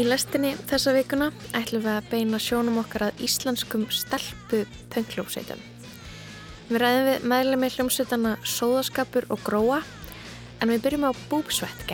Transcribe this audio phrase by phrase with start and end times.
[0.00, 4.62] Í lestinni þessa vikuna ætlum við að beina sjónum okkar að íslenskum stelpu
[4.94, 5.60] pöngljómsveitum.
[6.70, 9.82] Við ræðum við meðlega með hljómsveitana Sóðaskapur og Gróa
[10.62, 11.84] en við byrjum á Búbsvett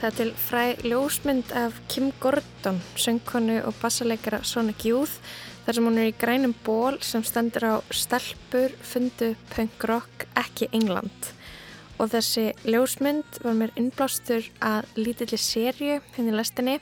[0.00, 5.18] Það er til fræ ljósmynd af Kim Gordon, söngkonu og bassaleikara Sonic Youth
[5.66, 10.70] þar sem hún er í grænum ból sem stendur á stelpur, fundu, punk rock, ekki
[10.72, 11.28] England.
[12.00, 16.78] Og þessi ljósmynd var mér innblástur að lítilli sériu henni hérna lestinni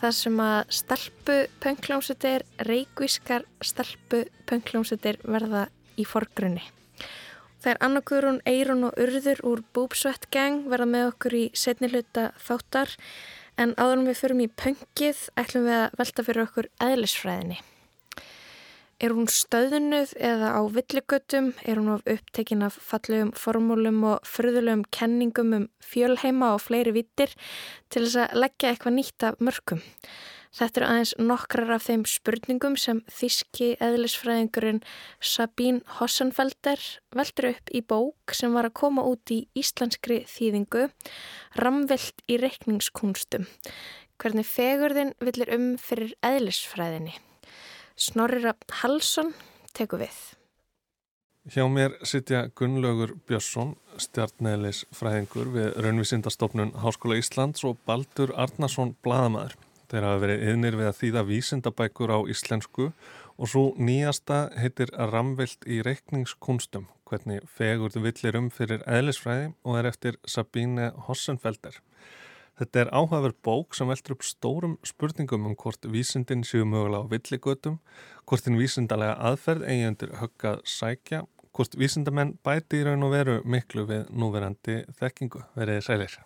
[0.00, 6.66] þar sem að stelpu punkljómsutir, reikvískar stelpu punkljómsutir verða í forgrunni.
[7.58, 11.88] Það er Anna Guðrún, Eirun og Urður úr Boobsweat Gang verða með okkur í setni
[11.90, 12.92] hluta þáttar
[13.58, 17.58] en áður við förum í pöngið ætlum við að velta fyrir okkur eðlisfræðinni.
[18.98, 21.52] Er hún stöðunuð eða á villigötum?
[21.62, 27.34] Er hún of upptekinn af fallegum formúlum og fröðulegum kenningum um fjölheima og fleiri vittir
[27.90, 29.82] til þess að leggja eitthvað nýtt af mörgum?
[30.58, 34.80] Þetta eru aðeins nokkrar af þeim spurningum sem þíski eðlisfræðingurinn
[35.22, 36.82] Sabín Hossenfelder
[37.14, 40.88] veldur upp í bók sem var að koma út í íslenskri þýðingu
[41.62, 43.46] Ramvilt í reikningskunstum.
[44.18, 47.14] Hvernig fegurðin villir um fyrir eðlisfræðinni?
[47.94, 49.30] Snorrira Halsson
[49.78, 50.18] teku við.
[51.54, 59.54] Hjá mér sitja Gunnlaugur Björnsson, stjarnæðilis fræðingur við Raunvísindastofnun Háskóla Íslands og Baldur Arnason, bladamæður.
[59.88, 62.90] Þeir hafa verið yðnir við að þýða vísindabækur á íslensku
[63.38, 69.88] og svo nýjasta heitir Ramvilt í reikningskunstum, hvernig fegurðu villir um fyrir eðlisfræði og er
[69.88, 71.80] eftir Sabine Hossenfelder.
[72.58, 77.10] Þetta er áhugaverð bók sem veldur upp stórum spurningum um hvort vísindin séu mögulega á
[77.14, 77.80] villigötum,
[78.26, 81.24] hvort þinn vísindalega aðferð eigi undir höggað sækja,
[81.54, 85.46] hvort vísindamenn bæti í raun og veru miklu við núverandi þekkingu.
[85.56, 86.22] Verðið sælir.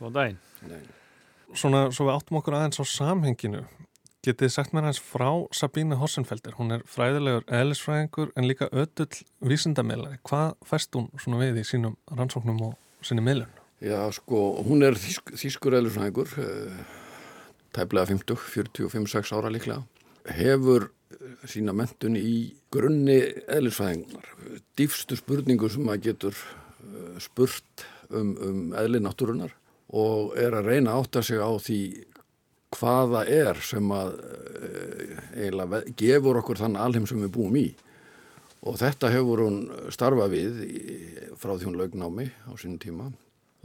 [0.00, 0.40] Góð daginn.
[0.66, 1.05] Nei
[1.54, 3.66] svona svo við áttum okkur aðeins á samhenginu
[4.26, 10.18] getið sagt mér hans frá Sabíne Hossenfelder hún er fræðilegur eðlisfræðingur en líka ödull vísindamilari
[10.26, 13.52] hvað færst hún svona við í sínum rannsóknum og sinni milun?
[13.84, 16.78] Já sko, hún er þýsk, þýskur eðlisfræðingur eh,
[17.76, 19.82] tæplega 50, 45-6 ára líklega.
[20.32, 24.32] Hefur eh, sína mentun í grunni eðlisfræðingunar
[24.80, 29.52] dýfstu spurningu sem maður getur eh, spurt um, um eðli náttúrunar
[29.94, 31.80] og er að reyna að átta sig á því
[32.76, 37.68] hvaða er sem að eh, eiginlega gefur okkur þann alheim sem við búum í.
[38.66, 39.60] Og þetta hefur hún
[39.94, 40.56] starfað við
[41.38, 43.10] frá því hún lögnámi á sínum tíma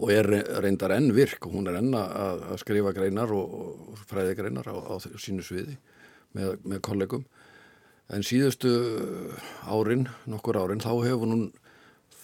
[0.02, 0.28] og er
[0.64, 3.54] reyndar enn virk og hún er enn að, að skrifa greinar og,
[3.92, 5.78] og fræði greinar á, á sínu sviði
[6.38, 7.26] með, með kollegum.
[8.12, 8.72] En síðustu
[9.72, 11.46] árin, nokkur árin, þá hefur hún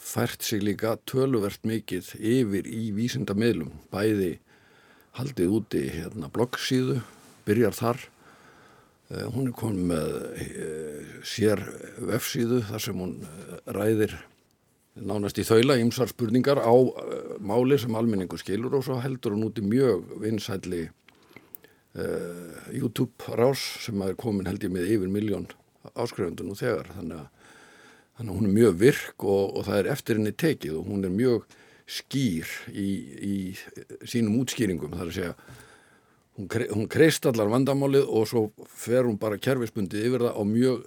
[0.08, 4.38] fært sig líka töluvert mikið yfir í vísindamilum, bæði
[5.18, 7.00] haldið úti hérna bloggsíðu,
[7.48, 8.00] byrjar þar,
[9.12, 11.62] uh, hún er komið með uh, sér
[12.10, 14.16] vefsíðu þar sem hún uh, ræðir
[14.98, 16.74] nánast í þaula ymsar spurningar á
[17.38, 20.88] máli sem almenningu skilur og svo heldur hún úti mjög vinsætli
[22.74, 25.46] YouTube rás sem er komin held ég með yfir miljón
[25.94, 26.90] áskrifundun og þegar.
[26.96, 27.37] Þannig að
[28.18, 31.06] Þannig að hún er mjög virk og, og það er eftir henni tekið og hún
[31.06, 31.56] er mjög
[31.88, 32.88] skýr í,
[33.22, 33.36] í
[34.02, 34.92] sínum útskýringum.
[34.96, 35.34] Það er að segja,
[36.36, 40.82] hún, hún kreist allar vandamálið og svo fer hún bara kerfisbundið yfir það á mjög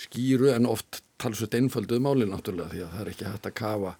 [0.00, 3.96] skýru en oft talsveit einfölduð málið náttúrulega því að það er ekki hægt að kafa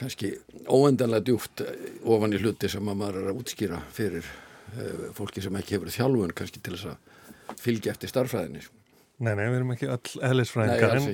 [0.00, 0.30] kannski
[0.72, 1.62] óendanlega djúft
[2.08, 5.92] ofan í hluti sem að maður er að útskýra fyrir uh, fólki sem ekki hefur
[5.92, 8.64] þjálfun kannski til þess að fylgja eftir starfræðinni.
[9.22, 11.04] Nei, nei, við erum ekki öll eðlisfræðingar en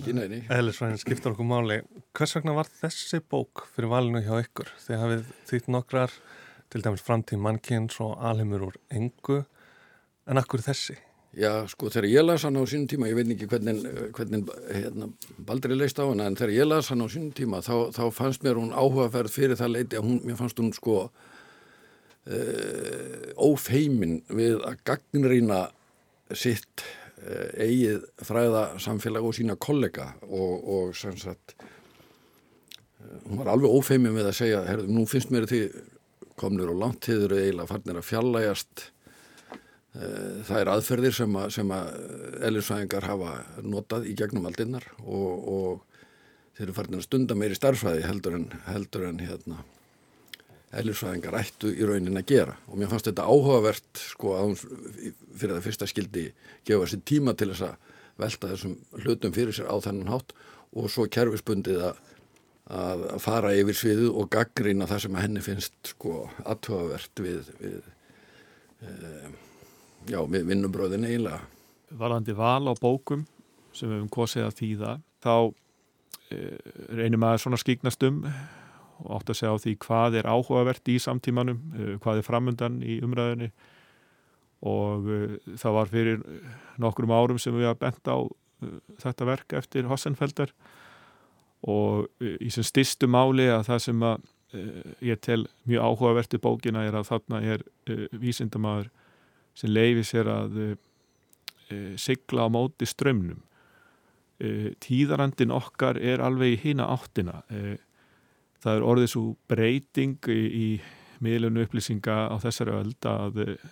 [0.56, 1.82] eðlisfræðin skiptar okkur máli.
[2.16, 4.70] Hvers vegna var þessi bók fyrir valinu hjá ykkur?
[4.86, 6.14] Þið hafið þýtt nokkrar,
[6.72, 9.42] til dæmis framtíð mannkynns og alheimur úr engu,
[10.24, 10.96] en akkur þessi?
[11.36, 13.84] Já, sko, þegar ég las hann á sínum tíma, ég veit ekki hvernig,
[14.16, 15.10] hvernig hérna,
[15.44, 18.40] Baldri leist á hann, en þegar ég las hann á sínum tíma, þá, þá fannst
[18.46, 21.12] mér hún áhugaferð fyrir það leiti að hún, mér fannst hún sko uh,
[23.36, 25.60] ófeimin við að gagnrýna
[26.32, 26.88] sitt
[27.64, 34.14] eigið fræða samfélag og sína kollega og, og sem sagt eh, hún var alveg ófeimið
[34.18, 35.62] með að segja herðu, nú finnst mér því
[36.38, 42.44] komnir og langt eru eiginlega farnir að fjallægast eh, það er aðferðir sem að, að
[42.50, 43.34] elisvæðingar hafa
[43.66, 46.04] notað í gegnum aldinnar og, og
[46.58, 49.64] þeir eru farnir að stunda meiri starfsvæði heldur en, heldur en hérna
[50.68, 55.54] eðlisfræðingar ættu í raunin að gera og mér fannst þetta áhugavert sko að hún fyrir
[55.54, 56.24] það fyrsta skildi
[56.68, 60.34] gefa sér tíma til þess að velta þessum hlutum fyrir sér á þennan hátt
[60.76, 62.00] og svo kerfisbundið að,
[62.68, 67.78] að fara yfir sviðu og gaggrýna það sem henni finnst sko aðhugavert við, við
[68.82, 68.90] e,
[70.12, 71.40] já, við vinnubröðin eiginlega.
[71.96, 73.24] Varandi val á bókum
[73.72, 74.94] sem við hefum kosið að þýða
[75.24, 75.34] þá
[76.28, 76.42] e,
[77.00, 78.20] reynum að svona skíknast um
[79.04, 82.80] og átt að segja á því hvað er áhugavert í samtímanum, eh, hvað er framöndan
[82.82, 83.52] í umræðinni
[84.66, 86.22] og uh, það var fyrir
[86.82, 90.50] nokkrum árum sem við hafa bent á uh, þetta verk eftir Hossenfelder
[91.68, 94.26] og í sem styrstu máli að það sem að
[95.04, 97.64] ég tel mjög áhugavert í bókina er að þarna er
[98.14, 98.86] vísindamæður
[99.58, 100.54] sem leifi sér að
[101.98, 103.42] sigla á móti strömmnum
[104.86, 107.42] tíðarandin okkar er alveg í hýna áttina
[108.62, 110.68] það er orðið svo breyting í, í
[111.24, 113.66] miðlunu upplýsinga á þessari öld að eh,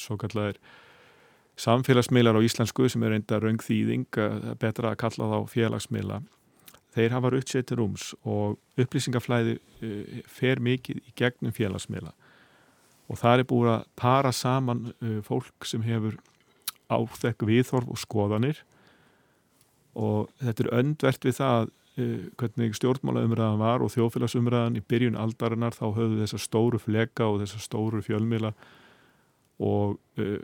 [0.00, 0.58] svo kallar
[1.60, 4.08] samfélagsmiðlar á íslensku sem er enda raungþýðing,
[4.58, 6.18] betra að kalla þá félagsmiðla,
[6.96, 12.10] þeir hafa uppsettir rúms og upplýsingaflæði uh, fer mikið í gegnum félagsmiðla.
[13.06, 14.88] Og það er búið að para saman
[15.26, 16.16] fólk sem hefur
[16.90, 18.62] áþekk viðþorf og skoðanir.
[19.94, 25.76] Og þetta er öndvert við það Eh, hvernig stjórnmálaumræðan var og þjóðfélagsumræðan í byrjun aldarinnar
[25.76, 28.50] þá höfðu þessa stóru fleka og þessa stóru fjölmila
[29.62, 30.40] og uh,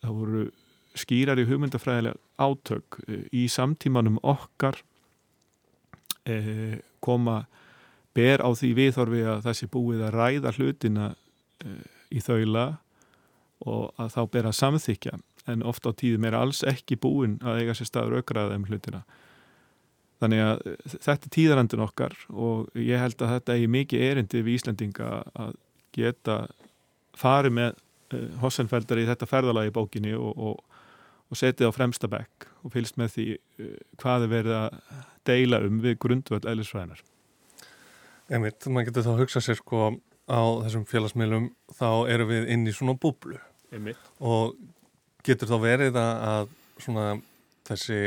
[0.00, 0.46] það voru
[0.98, 4.80] skýrar í hugmyndafræðilega átök uh, í samtímanum okkar
[6.24, 7.42] uh, koma
[8.16, 11.12] ber á því viðhorfi að þessi búið að ræða hlutina
[12.14, 12.78] í þaula
[13.66, 15.12] og að þá ber að samþykja
[15.50, 19.04] en ofta á tíðum er alls ekki búin að eiga sér staður aukraða um hlutina
[20.18, 24.42] Þannig að eh, þetta er tíðarandun okkar og ég held að þetta er mikið erindi
[24.42, 25.52] við Íslandinga að
[25.94, 26.38] geta
[27.18, 27.76] farið með
[28.14, 30.82] uh, Hossenfeldar í þetta ferðalagi í bókinni og, og,
[31.28, 33.70] og setið á fremsta bekk og fylgst með því uh,
[34.02, 34.82] hvað er verið að
[35.28, 37.02] deila um við grundvöld eðlisfræðinar.
[38.28, 39.84] Emit, maður getur þá að hugsa sér sko
[40.28, 41.48] á þessum félagsmiðlum
[41.78, 43.38] þá eru við inn í svona búblu
[43.72, 44.00] Emit.
[44.20, 44.58] og
[45.24, 47.06] getur þá verið að svona
[47.68, 48.00] þessi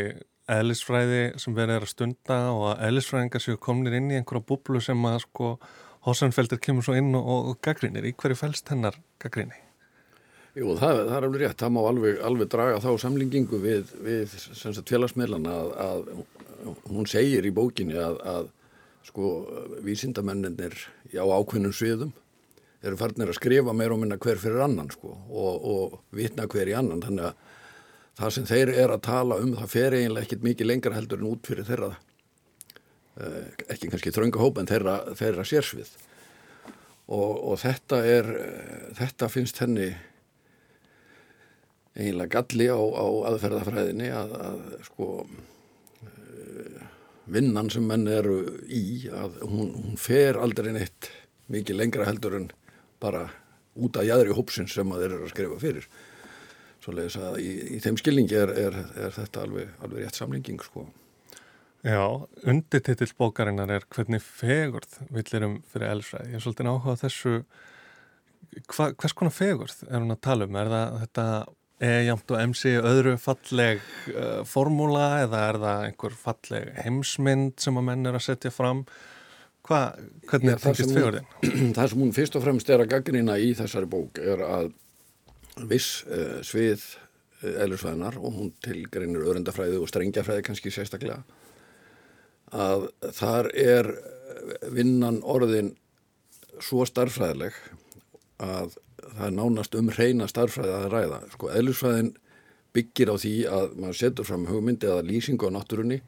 [0.57, 4.81] eðlisfræði sem verið er að stunda og að eðlisfræðingar séu komnir inn í einhverja búblu
[4.83, 5.55] sem að sko
[6.01, 8.07] Hossanfelder kemur svo inn og, og gaggrínir.
[8.09, 9.59] Í hverju fælst hennar gaggríni?
[10.57, 11.59] Jú, það, það er alveg rétt.
[11.61, 14.33] Það má alveg, alveg draga þá samlingingu við, við
[14.89, 18.49] félagsmiðlana að, að hún segir í bókinni að, að
[19.07, 19.29] sko
[19.85, 20.75] vísindamennir
[21.13, 22.11] á ákveðnum sviðum
[22.81, 26.69] eru farnir að skrifa meir og minna hver fyrir annan sko og, og vitna hver
[26.69, 27.50] í annan þannig að
[28.19, 31.29] það sem þeir eru að tala um það fer eiginlega ekkit mikið lengra heldur en
[31.31, 35.91] út fyrir þeirra eh, ekki kannski þrönga hóp en þeirra, þeirra sérsvið.
[37.11, 38.29] Og, og þetta er
[38.95, 39.89] þetta finnst henni
[41.95, 45.09] eiginlega galli á, á aðferðafræðinni að, að sko
[46.05, 46.85] eh,
[47.31, 48.37] vinnan sem menn eru
[48.67, 51.11] í að hún, hún fer aldrei neitt
[51.51, 52.47] mikið lengra heldur en
[53.03, 53.27] bara
[53.75, 55.91] út af jæðri hópsins sem að þeir eru að skrifa fyrir
[56.81, 60.87] Svoleiðis að í, í þeim skilningi er, er, er þetta alveg, alveg rétt samlinging sko.
[61.81, 62.03] Já,
[62.45, 66.33] undirtitill bókarinnar er hvernig fegurð villirum fyrir elsræði.
[66.33, 67.33] Ég er svolítið áhugað þessu,
[68.69, 70.59] hva, hvers konar fegurð er hún að tala um?
[70.61, 71.25] Er það þetta
[71.81, 73.79] E-jamt og MC öðru falleg
[74.13, 78.83] uh, formúla eða er það einhver falleg heimsmynd sem að menn er að setja fram?
[79.65, 79.79] Hva,
[80.29, 81.31] hvernig er það fegurðin?
[81.77, 84.71] Það sem hún fyrst og fremst er að gaggrina í þessari bók er að
[85.69, 86.83] viss uh, svið
[87.43, 91.21] uh, eðlursvæðinar og hún tilgreinir örendafræði og strengjafræði kannski sérstaklega
[92.51, 93.87] að þar er
[94.73, 95.71] vinnan orðin
[96.61, 97.55] svo starfræðileg
[98.41, 101.21] að það er nánast um reyna starfræði að ræða.
[101.33, 102.11] Sko, eðlursvæðin
[102.75, 105.99] byggir á því að maður setur fram hugmyndi eða lýsingu á náttúrunni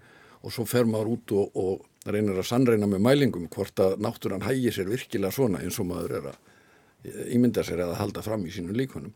[0.43, 4.43] og svo fer maður út og, og reynir að sannreina með mælingum hvort að náttúran
[4.43, 8.51] hægir sér virkilega svona eins og maður er að ímynda sér eða halda fram í
[8.51, 9.13] sínum líkunum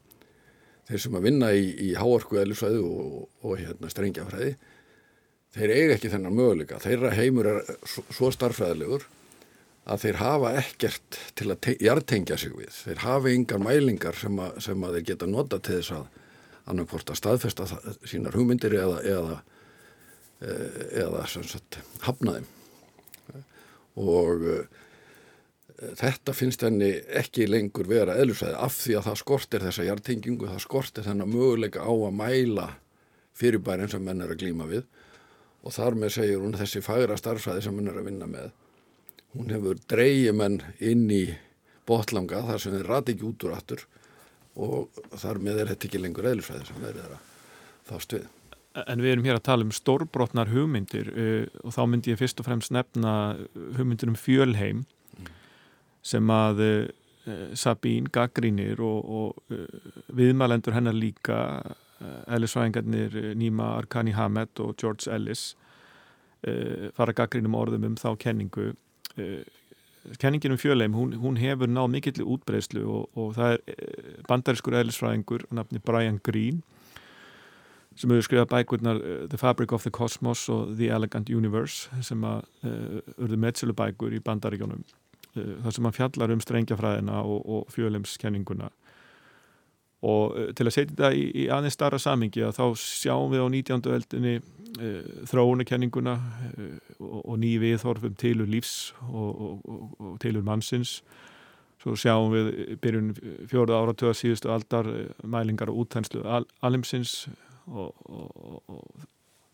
[0.87, 4.55] þeir sem að vinna í, í háorku eðlisvæðu og, og hérna, strengjafræði
[5.57, 6.81] þeir eiga ekki þennan möguleika.
[6.83, 9.07] Þeirra heimur er svo, starfræðilegur
[9.87, 12.71] að þeir hafa ekkert til að jartengja sig við.
[12.75, 16.09] Þeir hafa yngar mælingar sem að, sem að þeir geta nota til þess að
[16.67, 17.67] annarkvort að staðfesta
[18.03, 19.37] sínar hugmyndir eða eða,
[20.43, 22.51] eða, eða sagt, hafna þeim.
[23.97, 24.43] Og
[25.77, 30.63] þetta finnst henni ekki lengur vera eðlusæði af því að það skortir þessa hjartengingu, það
[30.63, 32.69] skortir þennan möguleika á að mæla
[33.37, 34.87] fyrirbærin sem menn er að glýma við
[35.61, 38.49] og þar með segjur hún þessi fagra starfsæði sem menn er að vinna með
[39.35, 41.23] hún hefur dreyið menn inn í
[41.87, 43.85] botlanga þar sem þeir rati ekki út úr aftur
[44.57, 47.31] og þar með er þetta ekki lengur eðlisfræði sem þeir eru að
[47.91, 48.27] þást við.
[48.77, 52.41] En við erum hér að tala um stórbrotnar hugmyndir uh, og þá myndi ég fyrst
[52.41, 53.13] og fremst nefna
[53.77, 54.83] hugmyndir um fjölheim
[56.05, 56.85] sem að uh,
[57.59, 61.41] Sabín gaggrínir og, og uh, viðmælendur hennar líka
[62.29, 65.55] Ellisvæðingarnir Nýma Arkani Hamed og George Ellis
[66.93, 68.67] fara gaggrínum orðum um þá kenningu.
[70.21, 75.47] Kenningin um fjölheim, hún, hún hefur náð mikill útbreyslu og, og það er bandariskur Ellisvæðingur
[75.57, 76.61] nafni Brian Greene
[77.97, 79.01] sem hefur skrifað bækurnar
[79.31, 84.13] The Fabric of the Cosmos og The Elegant Universe sem að uh, urðu meðsölu bækur
[84.13, 84.83] í bandaríkjónum
[85.63, 88.69] þar sem hann fjallar um strengjafræðina og, og fjölemskenninguna
[90.07, 93.45] og uh, til að setja þetta í, í aðeins starra samingi að þá sjáum við
[93.45, 93.87] á 19.
[93.97, 100.99] öldinni uh, þróunakenninguna uh, og, og ný viðþorfum tilur lífs og, og tilur mannsins
[101.77, 102.47] Svo sjáum við
[102.81, 103.11] byrjun
[103.47, 104.87] fjóruða áratöða síðustu aldar
[105.21, 107.27] mælingar og útænslu al alimsins
[107.69, 109.05] og, og, og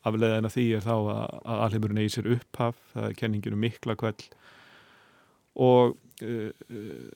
[0.07, 3.97] afleðan af því er þá að, að alheimurinn eigi sér upphaf, það er kenninginu mikla
[3.99, 4.25] kveld
[5.55, 7.09] og uh, uh,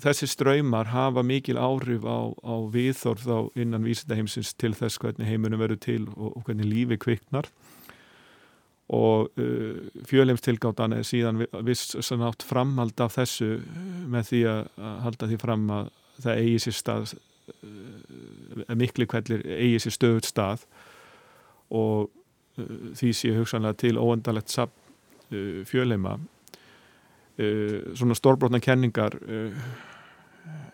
[0.00, 5.60] þessi ströymar hafa mikil áhrif á, á viðþorð á innan vísindaheimsins til þess hvernig heimunum
[5.60, 7.50] verður til og, og hvernig lífi kviknar.
[8.92, 13.58] Og uh, fjöleimstilgáttan er síðan viss nátt framhald af þessu
[14.12, 14.64] með því að,
[15.06, 17.14] halda því fram að það eigi sér stað
[18.78, 20.66] mikli kvellir eigi sér stöðut stað.
[21.72, 22.12] Og
[22.98, 24.52] því sé hugsanlega til óendalegt
[27.38, 29.18] uh, svona stórbrotna kenningar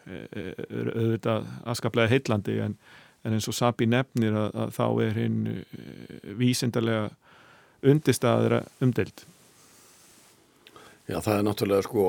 [0.08, 2.76] er auðvitað askaplega heitlandi en,
[3.28, 5.40] en eins og Sabi nefnir að, að þá er hinn
[6.40, 7.10] vísindarlega
[7.84, 9.26] undirstaðra umdelt
[11.08, 12.06] Já það er náttúrulega sko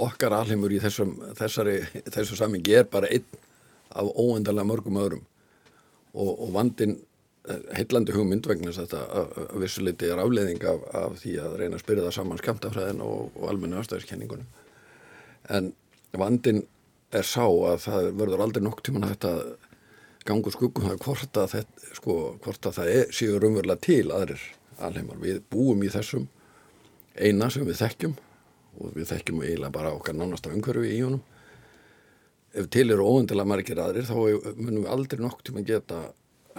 [0.00, 3.26] okkar alheimur í þessum, þessari, þessu samingi er bara einn
[3.92, 5.24] af óendalega mörgum öðrum.
[6.12, 6.96] Og, og vandin
[7.48, 11.78] eh, heillandi hugmynd vegna þess að þetta vissuleiti er afleðing af, af því að reyna
[11.78, 14.46] að spyrja það saman skamtafræðin og, og almenna ástæðiskenningunum
[15.50, 15.72] en
[16.16, 16.62] vandin
[17.12, 19.32] er sá að það verður aldrei nokk tíman að þetta
[20.28, 24.44] gangur skuggum það hvort að, þetta, sko, hvort að það er, séu raunverulega til aðrir
[24.82, 25.18] alheimar.
[25.22, 26.28] Við búum í þessum
[27.18, 28.16] eina sem við þekkjum
[28.80, 31.22] og við þekkjum eiginlega bara okkar nánasta umhverfi í honum
[32.56, 34.16] ef til eru óendilega margir aðrir þá
[34.56, 36.00] munum við aldrei nokk að geta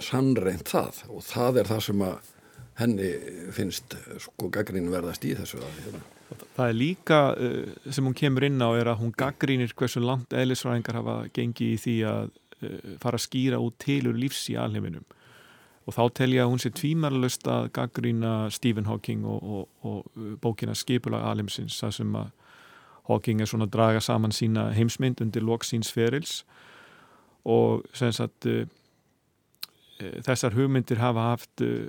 [0.02, 2.30] sannreint það og það er það sem að
[2.78, 3.10] henni
[3.54, 6.04] finnst sko gaggrín verðast í þessu að hérna.
[6.56, 10.34] Það er líka uh, sem hún kemur inn á er að hún gaggrínir hversu langt
[10.34, 15.06] eðlisfræðingar hafa gengið í því að uh, fara að skýra út tilur lífs í alheiminum
[15.84, 20.18] og þá tel ég að hún sé tvímarlust að gaggrína Stephen Hawking og, og, og
[20.18, 22.32] uh, bókina Skipulag Alimsins það sem að
[23.04, 26.38] Hawking er svona að draga saman sína heimsmynd undir loksíns ferils
[27.44, 28.64] og sem sagt uh,
[29.98, 31.86] þessar hugmyndir hafa haft uh,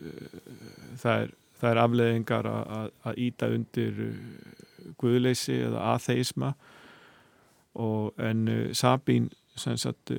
[1.02, 6.54] það er, það er afleðingar að íta undir uh, guðleysi eða atheisma
[7.76, 8.46] og en
[8.78, 10.14] Sabín sem sagt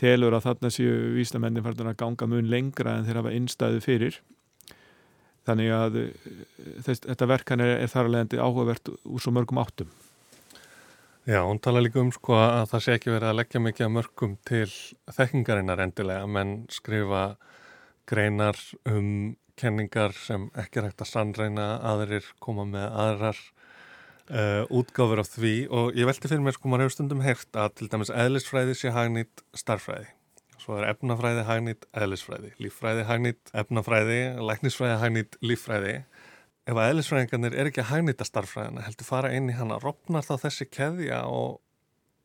[0.00, 4.18] telur að þarna séu vísnamennin farnar að ganga mun lengra en þeir hafa innstæðu fyrir.
[5.44, 6.32] Þannig að eh,
[6.86, 9.90] þess, þetta verkan er, er þar alveg áhugavert úr svo mörgum áttum
[11.24, 14.32] Já, hún tala líka um sko að það sé ekki verið að leggja mikið mörgum
[14.44, 14.66] til
[15.16, 17.22] þekkingarinnar endilega, menn skrifa
[18.04, 18.58] greinar
[18.92, 25.30] um kenningar sem ekki er hægt að sannreina aðrir koma með aðrar uh, útgáfur af
[25.32, 25.54] því.
[25.72, 28.92] Og ég velti fyrir mér sko, maður hefur stundum heyrt að til dæmis eðlisfræði sé
[28.92, 30.12] hagnýtt starfræði
[30.64, 35.96] svo er efnafræði hagnýtt eðlisfræði líffræði hagnýtt efnafræði læknisfræði hagnýtt líffræði
[36.64, 40.34] ef að eðlisfræðingarnir er ekki að hagnýtta starfræðina heldur fara inn í hana, ropnar þá
[40.46, 41.58] þessi keðja og,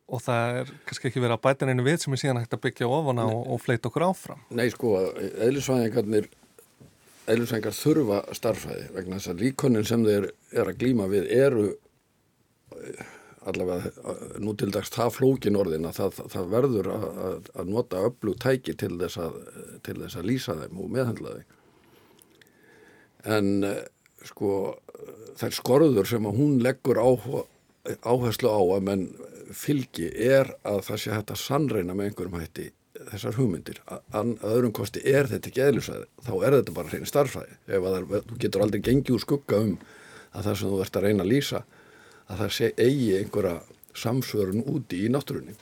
[0.08, 2.64] og það er kannski ekki verið að bæta einu við sem er síðan hægt að
[2.68, 4.46] byggja ofana og, og fleita okkur áfram.
[4.56, 6.32] Nei sko, eðlisfræðingarnir
[7.30, 11.70] eðlisfræðingar þurfa starfræði vegna þess að líkonin sem þeir er að glíma við eru
[13.50, 18.40] allavega nú til dags það flókin orðin að það, það verður að, að nota öflug
[18.42, 19.38] tæki til þess, að,
[19.86, 21.56] til þess að lýsa þeim og meðhandla þeim
[23.36, 23.48] en
[24.28, 24.52] sko
[25.40, 29.06] þær skorður sem að hún leggur áherslu á að menn
[29.56, 32.68] fylgi er að það sé hægt að sannreina með einhverjum hætti
[33.00, 37.58] þessar hugmyndir að öðrum kosti er þetta ekki eðlisvæði þá er þetta bara hrein starfræði
[37.70, 39.76] ef að það, þú getur aldrei gengið úr skugga um
[40.36, 41.62] að það sem þú ert að reyna að lýsa
[42.30, 43.56] að það sé eigi einhverja
[44.00, 45.56] samsvörun úti í náttúrunni.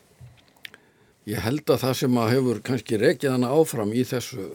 [1.27, 4.47] Ég held að það sem að hefur kannski rekið hana áfram í þessu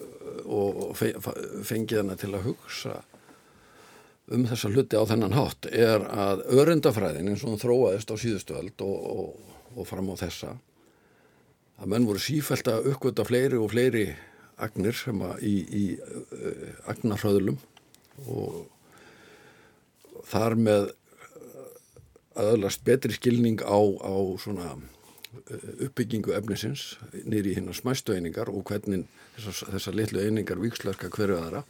[0.43, 2.99] og fengið hana til að hugsa
[4.31, 8.55] um þessa hluti á þennan hátt er að örendafræðin eins og hún þróaðist á síðustu
[8.55, 10.53] öld og, og, og fram á þessa
[11.81, 14.05] að menn voru sífælt að uppgöta fleiri og fleiri
[14.63, 17.59] agnir sem að í, í uh, agnarhraðlum
[18.29, 18.63] og
[20.29, 20.91] þar með
[22.39, 24.73] aðalast betri skilning á, á svona
[25.83, 26.93] uppbyggingu efnisins
[27.25, 31.63] nýri hinn að smæstu einingar og hvernig þessar, þessar litlu einingar vikslöska hverju aðra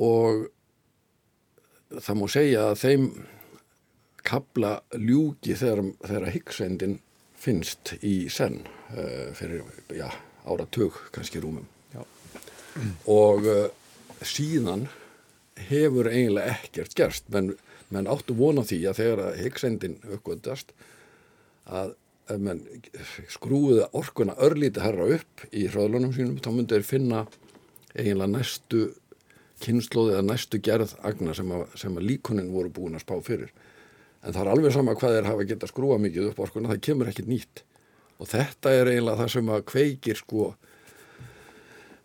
[0.00, 0.48] og
[1.98, 3.06] það má segja að þeim
[4.24, 6.98] kabla ljúki þegar, þegar Higgsendin
[7.40, 8.60] finnst í senn
[8.92, 9.64] uh, fyrir
[9.96, 10.08] já,
[10.44, 12.02] áratug kannski rúmum já.
[13.08, 13.66] og uh,
[14.20, 14.86] síðan
[15.70, 17.54] hefur eiginlega ekkert gerst menn,
[17.92, 20.74] menn áttu vona því að þegar Higgsendin uppgöndast
[21.70, 21.96] að
[22.38, 22.60] menn
[23.32, 27.24] skrúða orkuna örlíti herra upp í hraðlunum sínum þá myndir finna
[27.96, 28.84] eiginlega næstu
[29.64, 33.52] kynnslóði eða næstu gerð agna sem að, að líkunin voru búin að spá fyrir
[34.20, 37.12] en það er alveg sama hvað þeir hafa geta skrúa mikið upp orkuna, það kemur
[37.12, 37.62] ekkit nýtt
[38.20, 40.50] og þetta er eiginlega það sem að kveikir sko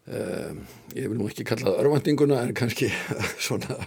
[0.06, 0.62] um,
[0.96, 2.92] ég vil nú ekki kalla það örvendinguna en kannski
[3.48, 3.82] svona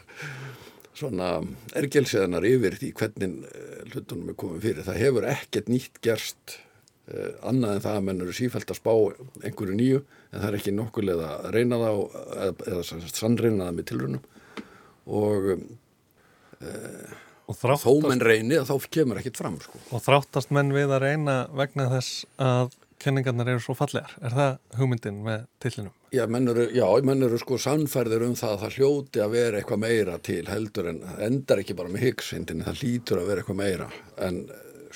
[0.99, 1.39] svona
[1.79, 4.87] ergelseðanar yfir því hvernig eh, hlutunum er komið fyrir.
[4.87, 6.59] Það hefur ekkert nýtt gerst
[7.49, 8.93] annað en það að menn eru sífælt að spá
[9.47, 13.88] einhverju nýju en það er ekki nokkulega að reyna það eða, eða sannreina það með
[13.93, 14.27] tilrunum
[15.19, 15.49] og,
[16.61, 17.15] eh,
[17.49, 19.57] og þó menn reyni að þá kemur ekkert fram.
[19.65, 19.81] Sko.
[19.88, 24.12] Og þráttast menn við að reyna vegna þess að kenningarnar eru svo fallegar.
[24.21, 25.95] Er það hugmyndin með tillinum?
[26.12, 29.61] Já, menn eru, já, menn eru sko sannferðir um það að það hljóti að vera
[29.61, 33.61] eitthvað meira til heldur en endar ekki bara með hyggsindin, það lítur að vera eitthvað
[33.61, 33.89] meira
[34.25, 34.41] en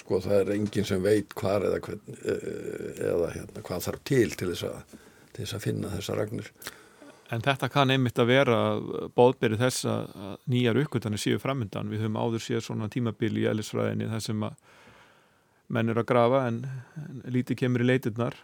[0.03, 4.29] sko það er enginn sem veit hvað eða, hvern, eh, eða hérna, hvað þarf til
[4.37, 4.95] til þess, að,
[5.33, 6.53] til þess að finna þessa ragnir.
[7.33, 8.57] En þetta kann einmitt að vera
[9.17, 10.11] bóðberi þess að
[10.53, 11.89] nýjar uppgötanir séu framöndan.
[11.89, 14.59] Við höfum áður séð svona tímabili í ellisfræðinni þar sem að
[15.73, 16.59] menn eru að grafa en,
[17.01, 18.37] en lítið kemur í leitirnar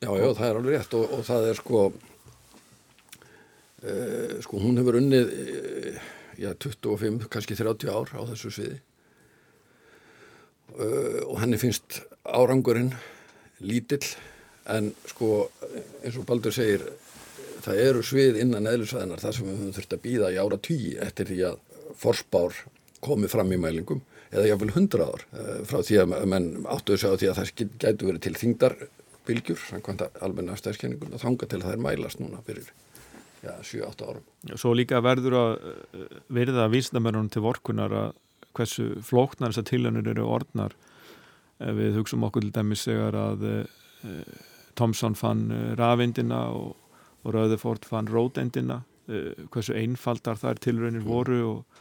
[0.00, 1.80] Já, já, það er alveg rétt og, og það er sko
[3.84, 5.98] uh, sko hún hefur unnið uh,
[6.40, 8.78] já, 25, kannski 30 ár á þessu sviði
[10.78, 12.92] og henni finnst árangurinn
[13.60, 14.06] lítill
[14.70, 15.48] en sko
[16.04, 16.84] eins og Baldur segir
[17.64, 20.94] það eru svið innan eðlisvæðinar þar sem við höfum þurft að býða í ára tíi
[21.02, 21.58] eftir því að
[22.00, 22.56] forspár
[23.04, 27.12] komið fram í mælingum eða jáfnvel hundra ár eh, frá því að menn áttuðu sig
[27.12, 27.52] á því að það
[27.82, 32.42] gætu verið til þingdarbilgjur samkvæmt almenna stæðskenningum og þanga til að það er mælast núna
[32.46, 32.70] fyrir
[33.40, 34.24] 7-8 árum.
[34.60, 38.18] Svo líka verður að eh, verða vísnamörnum til vorkunar að
[38.56, 40.76] hversu flóknar þessar tilhörnir eru orðnar
[41.60, 44.38] við hugsaum okkur til dæmis segar að uh,
[44.78, 46.72] Thomson fann uh, rafindina og,
[47.24, 48.82] og Röðefort fann rótendina
[49.50, 51.08] hversu einfaldar þær tilhörnir mm.
[51.08, 51.80] voru og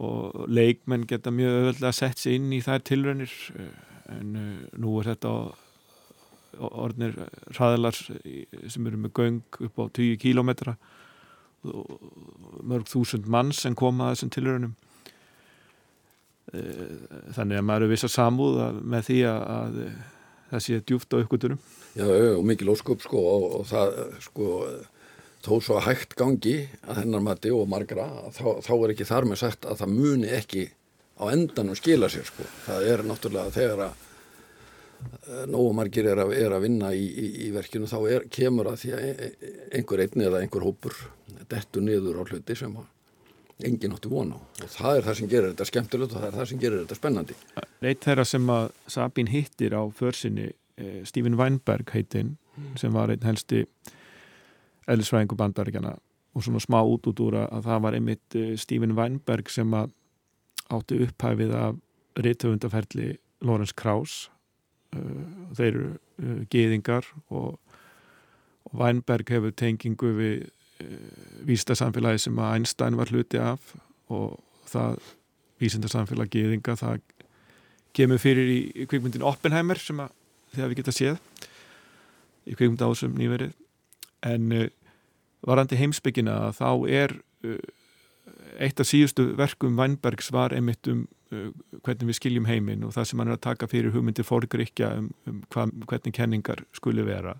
[0.00, 3.74] og leikmenn geta mjög öðvöldlega sett sér inn í þær tilraunir eh,
[4.12, 4.32] en
[4.80, 5.32] nú er þetta
[6.68, 7.14] orðnir
[7.54, 10.74] hraðalar sem eru með göng upp á 10 kílometra
[11.62, 14.91] mörg þúsund mann sem koma að þessum tilraunum uh,
[16.50, 19.76] þannig að maður er viss að samúða með því að, að
[20.50, 21.60] það sé djúft á ykkurturum
[21.92, 24.48] Já, og mikil ósköp sko og, og það sko
[25.42, 26.54] þó svo að hægt gangi
[26.86, 30.30] að hennar mati og margra þá, þá er ekki þar með sagt að það muni
[30.36, 30.64] ekki
[31.18, 32.46] á endan og skila sér sko.
[32.66, 34.06] það er náttúrulega þegar að
[35.02, 38.72] eh, nógu margir er að, er að vinna í, í, í verkinu þá er, kemur
[38.72, 40.98] að því að e, e, einhver einni eða einhver hópur
[41.50, 42.78] dettur niður á hluti sem
[43.68, 46.48] enginn átti vona og það er það sem gerir þetta skemmtilegt og það er það
[46.50, 47.38] sem gerir þetta spennandi.
[47.82, 52.36] Eitt þeirra sem að Sabín hittir á försinni eh, Stephen Weinberg heitinn
[52.80, 53.64] sem var einn helsti
[54.90, 55.96] eðlisfræðingu bandaríkjana
[56.32, 59.92] og svona smá út út úr að það var einmitt eh, Stephen Weinberg sem að
[60.72, 61.80] átti upphæfið af
[62.22, 64.30] rittöfundaferli Lawrence Krauss
[64.96, 65.00] uh,
[65.56, 67.58] þeir eru geðingar og,
[68.68, 70.36] og Weinberg hefur tengingu við
[71.46, 73.74] vísindarsamfélagi sem að Einstein var hluti af
[74.12, 74.38] og
[74.70, 74.98] það
[75.62, 77.00] vísindarsamfélag geðinga það
[77.96, 80.14] kemur fyrir í, kvikmyndin Oppenheimer sem að
[80.54, 81.20] þegar við geta séð
[82.48, 83.52] í kvikmynd ásum nýverið.
[84.26, 84.68] En uh,
[85.46, 87.58] varandi heimsbyggina þá er uh,
[88.62, 91.04] eitt af síðustu verkum Weinbergs var einmitt um
[91.34, 91.50] uh,
[91.82, 95.10] hvernig við skiljum heiminn og það sem hann er að taka fyrir hugmyndir fórgrykja um,
[95.28, 97.36] um hva, hvernig kenningar skuli vera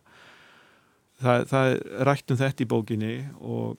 [1.22, 3.78] það, það er rætt um þetta í bókinni og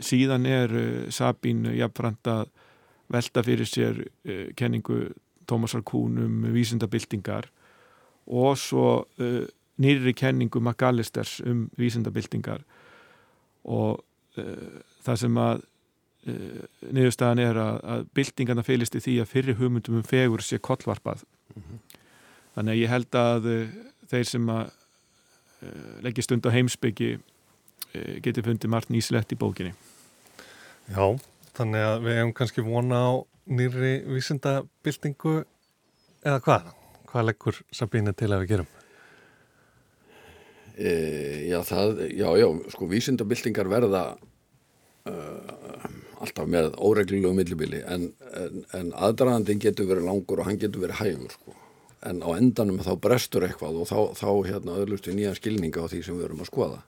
[0.00, 0.72] síðan er
[1.10, 2.52] Sabín jafnframt að
[3.10, 3.98] velta fyrir sér
[4.56, 5.08] kenningu
[5.50, 7.48] Tómasar Kún um vísindabildingar
[8.30, 8.84] og svo
[9.80, 12.62] nýri kenningu Magallisters um vísindabildingar
[13.64, 14.00] og
[14.38, 19.58] uh, það sem að uh, niðurstaðan er að, að byltingarna feilist í því að fyrir
[19.60, 21.24] hugmyndum um fegur sé kollvarpað.
[22.56, 23.78] Þannig að ég held að uh,
[24.10, 24.76] þeir sem að
[26.04, 29.74] leggja stund á heimsbyggi uh, geti fundið margt nýslegt í bókinni
[30.90, 31.06] Já,
[31.54, 33.10] þannig að við hefum kannski vona á
[33.50, 35.36] nýri vísindabildingu
[36.24, 36.70] eða hvað?
[37.10, 38.70] Hvað leggur Sabínu til að við gerum?
[40.80, 40.90] E,
[41.50, 45.88] já, það, já, já, sko vísindabildingar verða uh,
[46.20, 51.02] alltaf með óreglulegu millibili en, en, en aðdraðandin getur verið langur og hann getur verið
[51.02, 51.56] hægur sko.
[52.08, 55.90] En á endanum þá brestur eitthvað og þá, þá hérna öðlust við nýja skilninga á
[55.92, 56.82] því sem við erum að skoða.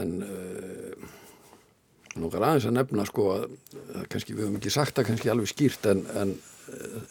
[0.00, 1.08] En uh,
[2.16, 3.48] nokkar aðeins að nefna sko að,
[3.94, 6.36] að kannski við höfum ekki sagt það kannski alveg skýrt en, en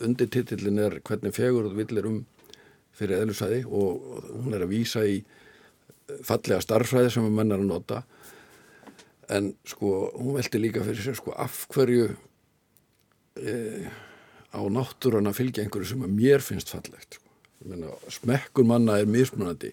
[0.04, 2.24] undirtitillin er hvernig fegur og villir um
[2.96, 5.20] fyrir eðlusæði og hún er að vísa í
[6.26, 8.02] fallega starfræði sem menn er að nota.
[9.32, 12.08] En sko hún veldi líka fyrir sér sko af hverju
[13.42, 13.56] e,
[14.56, 17.24] á náttúrun að fylgja einhverju sem að mér finnst fallegt sko.
[17.66, 19.72] Meina, smekkur manna er mismunandi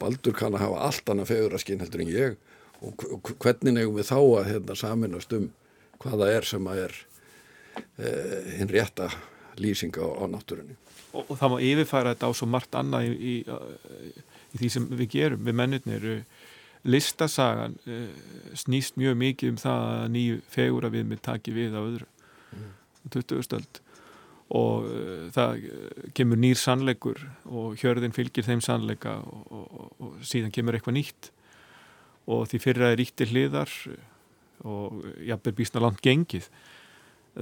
[0.00, 2.36] Baldur kann að hafa allt annað feguraskinn heldur en ég
[2.80, 5.48] og, og hvernig nefum við þá að hérna, saminast um
[6.00, 6.94] hvaða er sem að er
[7.96, 8.12] e,
[8.58, 9.10] hinn rétta
[9.60, 10.76] lýsing á, á náttúrunni
[11.12, 13.34] og, og það má yfirfæra þetta á svo margt annað í, í,
[14.54, 16.08] í því sem við gerum við mennirnir
[16.88, 18.08] listasagan uh,
[18.56, 22.06] snýst mjög mikið um það að nýju fegur að við með taki við á öðru
[22.56, 22.70] mm.
[23.12, 23.42] 20.
[23.44, 23.80] stöld
[24.50, 25.66] og uh, það
[26.16, 31.30] kemur nýr sannleikur og hjörðin fylgir þeim sannleika og, og, og síðan kemur eitthvað nýtt.
[32.30, 33.72] Og því fyrra er íttir hliðar
[34.68, 36.48] og jafnveg bísna langt gengið.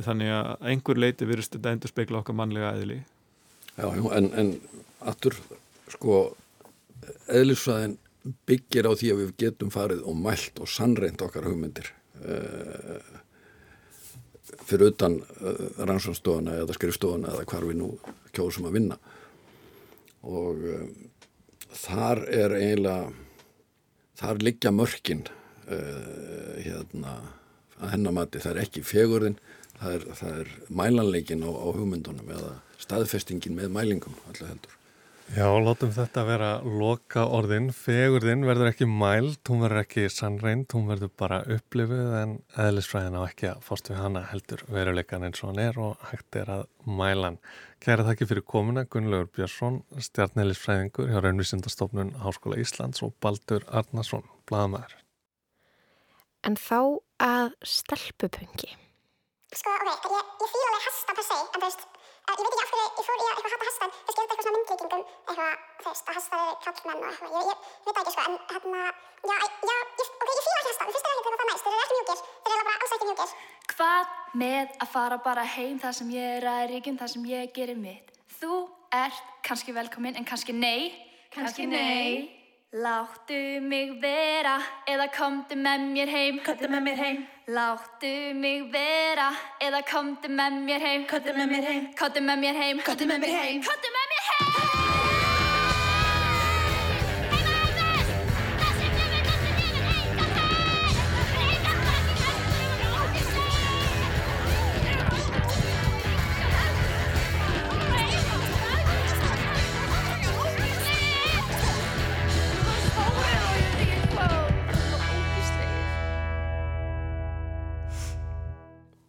[0.05, 2.99] Þannig að einhver leiti virðist þetta endur speikla okkar mannlega eðli.
[3.79, 4.53] Já, en, en
[5.09, 5.37] aftur
[5.93, 6.21] sko
[7.33, 7.97] eðlisfræðin
[8.49, 11.93] byggir á því að við getum farið og mælt og sannreint okkar hugmyndir.
[12.19, 12.99] Uh,
[14.69, 17.91] fyrir utan uh, rannsónstofana eða skrifstofana eða hvar við nú
[18.37, 19.01] kjóðsum að vinna
[20.29, 20.85] og uh,
[21.85, 23.11] þar er eiginlega
[24.19, 25.27] þar liggja mörkin
[25.69, 27.11] hérna
[27.77, 29.37] að hennamati, það er ekki fegurðin
[29.79, 34.78] það er, það er mælanleikin á, á hugmyndunum eða staðfestingin með mælingum alltaf heldur.
[35.37, 37.67] Já, látum þetta vera loka orðin.
[37.77, 43.23] Fegurðin verður ekki mælt, hún verður ekki sannreind, hún verður bara upplifið en eðlisfræðin á
[43.27, 46.65] ekki að fórst við hana heldur veruleikan eins og hann er og hægt er að
[46.89, 47.37] mælan.
[47.85, 54.97] Kæra þakki fyrir komuna Gunnlaugur Björnsson, stjarnelisfræðingur hjá Raunvísindastofnun Háskóla Íslands og Baldur Arnarsson, bladamæður.
[56.49, 58.73] En þá að stelpupungi.
[59.53, 61.89] Sko, ok, ég, ég fýla alveg hesta per se, en þú veist,
[62.29, 64.23] ég veit ekki af hverju ég fór í að eitthvað hata hestan, þú veist, ég
[64.23, 67.59] held eitthvað svona myndlíkingum, eitthvað, þú veist, að hestar eru kallmenn og eitthvað, ég, ég,
[67.79, 68.83] ég veit það ekki, sko, en hérna,
[69.29, 69.37] já,
[69.69, 71.77] já, ég, ok, ég fýla ekki hesta, þú finnst það ekki eitthvað það næst, þeir
[71.77, 73.37] eru ekki mjúkir, þeir eru bara alls ekki mjúkir.
[73.73, 74.13] Hvað
[74.43, 77.81] með að fara bara heim þar sem ég er að ríkjum, þar sem ég gerir
[77.81, 78.13] mitt?
[78.39, 78.61] Þú
[78.99, 80.93] ert kannski velkominn, en kannski nei,
[81.35, 82.35] kannski nei.
[82.69, 86.41] Láttu mig vera eða komdu með mér heim.
[86.45, 89.31] Komdu með mér heim Láttu mig vera
[89.65, 91.07] eða komdu með mér heim.
[91.09, 91.87] Komdu með mér heim.
[91.97, 92.85] Komdu með mér heim.
[92.85, 93.65] Komdu með mér heim.
[93.65, 94.88] Komdu með mér heim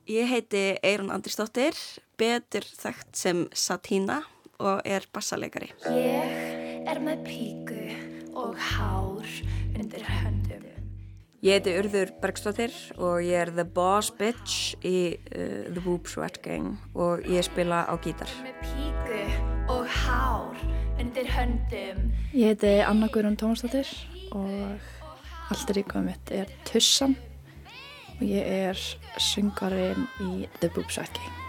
[0.10, 1.76] Ég heiti Eirun Andrisdóttir,
[2.18, 4.24] betur þekkt sem Satína
[4.58, 5.68] og er bassaleikari.
[5.86, 7.78] Ég er með píku
[8.34, 9.30] og hár
[9.78, 10.66] undir höndum
[11.46, 16.42] Ég heiti Urður Bergsdóttir og ég er the boss bitch í uh, The Whoop Sweat
[16.42, 18.34] Gang og ég spila á gítar.
[18.42, 19.22] Með píku
[19.78, 20.58] og hár
[20.98, 23.94] undir höndum Ég heiti Anna Guðrún Tómasdóttir
[24.34, 24.50] og
[25.54, 27.20] alltaf ríkvæðum mitt er Tussan
[28.20, 28.80] og ég er
[29.20, 31.40] syngarinn í The Boob Sweat Gang.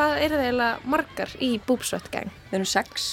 [0.00, 2.30] Hvað eru það eiginlega margar í Boobsweat Gang?
[2.48, 3.08] Við erum sex,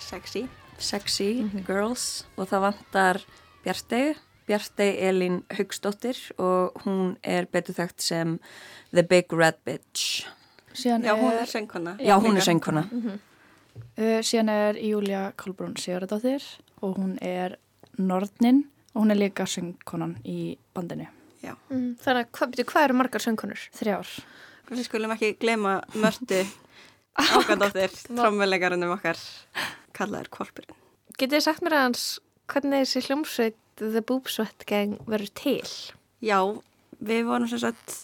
[0.00, 0.46] sexy,
[0.80, 1.26] sexy
[1.66, 2.04] girls
[2.38, 3.20] og það vantar
[3.60, 4.14] Bjartegi,
[4.50, 8.32] Bjartegi Elín Haugsdóttir og hún er betur þekkt sem
[8.90, 10.24] The Big Red Bitch.
[10.74, 11.92] Síðan Já, hún er er, söngkona.
[12.02, 12.82] Já, hún er söngkona.
[12.90, 16.42] uh, síðan er Júlia Kolbrún Sigurðardóttir
[16.82, 17.56] og hún er
[17.98, 21.06] Nordnin og hún er líka söngkonan í bandinu.
[21.44, 21.54] Já.
[21.70, 23.68] Mm, þannig að hvað, byrju, hvað eru margar söngkonur?
[23.78, 24.10] Þrjár.
[24.70, 26.42] Við skulum ekki glema mörtu
[27.20, 29.18] ákvæðdóttir, trómmuleikarunum okkar,
[29.96, 30.76] kallaður Kvolpurinn.
[31.14, 32.04] Getið þið sagt mér aðeins
[32.50, 35.68] hvernig þessi hljómsveit The Boob Sweat Gang verður til?
[36.20, 36.40] Já,
[37.00, 37.96] við vorum sem sagt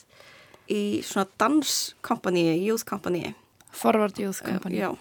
[0.73, 3.35] í svona danskompaníi, youth kompaníi.
[3.77, 4.81] Forward Youth Company.
[4.81, 4.95] Já,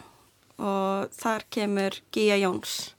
[0.59, 2.93] og þar kemur Gíja Jóns,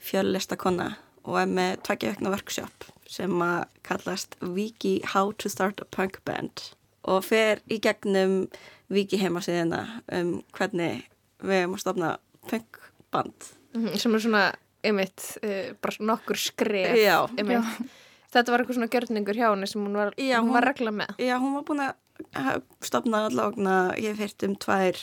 [0.00, 5.88] fjöllistakonna og er með tveggja vekna workshop sem að kallast Wiki How to Start a
[5.92, 6.70] Punk Band
[7.04, 8.46] og fer í gegnum
[8.92, 11.04] Wiki heimasíðina um hvernig
[11.44, 12.10] við erum að stofna
[12.48, 13.50] punkband.
[13.74, 14.44] Mm, sem er svona,
[14.84, 16.94] einmitt, uh, bara nokkur skref.
[17.00, 17.18] Já.
[17.38, 17.90] einmitt.
[18.34, 20.90] Þetta var eitthvað svona gjörningur hjá henni sem hún var, Já, hún hún- var regla
[20.90, 21.12] með.
[21.22, 24.98] Já, hún var búin að stopna allavegna, ég heyrt um tvær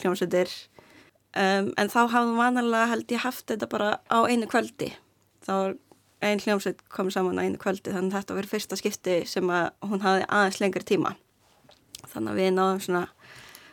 [0.00, 0.48] hljómsveitir
[1.36, 4.92] um, en þá hafði hún vanalega held ég haft þetta bara á einu kvöldi
[5.44, 5.74] þá var
[6.24, 10.00] ein hljómsveit komið saman á einu kvöldi þannig þetta verið fyrsta skipti sem að hún
[10.04, 11.14] hafði aðeins lengri tíma
[12.08, 13.02] þannig að við náðum svona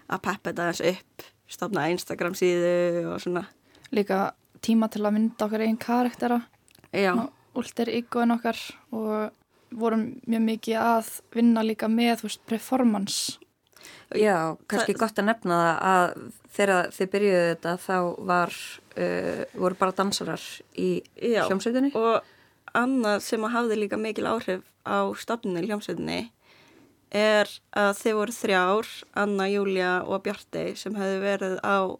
[0.09, 2.75] að peppa þetta aðeins upp stopna Instagram síðu
[3.13, 3.45] og svona
[3.95, 4.33] Líka
[4.65, 6.41] tíma til að mynda okkar einn karaktera.
[6.95, 7.13] Já,
[7.55, 8.57] Últer Ígóin okkar
[8.91, 9.31] og
[9.75, 13.37] vorum mjög mikið að vinna líka með, veist, performance.
[14.15, 18.53] Já, kannski Það- gott að nefna það að þegar þið byrjuðu þetta þá var,
[18.97, 20.43] uh, voru bara dansarar
[20.77, 20.89] í
[21.21, 21.43] Já.
[21.49, 21.91] hljómsveitinni.
[21.95, 22.23] og
[22.75, 26.31] annað sem að hafði líka mikil áhrif á stafninu í hljómsveitinni
[27.11, 31.97] er að þið voru þrjár, Anna, Júlia og Bjartey sem hefðu verið á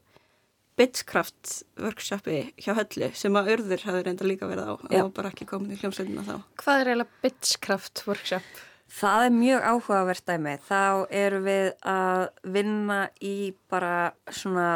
[0.76, 5.02] Bitscraft workshopi hjá Höllu sem að Urður hefði reynda líka verið á Já.
[5.06, 6.34] og bara ekki komin í hljómsveitina þá.
[6.60, 8.50] Hvað er eiginlega Bitchcraft Workshop?
[8.96, 10.58] Það er mjög áhugavert dæmi.
[10.68, 10.82] Þá
[11.24, 12.26] erum við að
[12.58, 13.38] vinna í
[13.72, 13.96] bara
[14.36, 14.68] svona,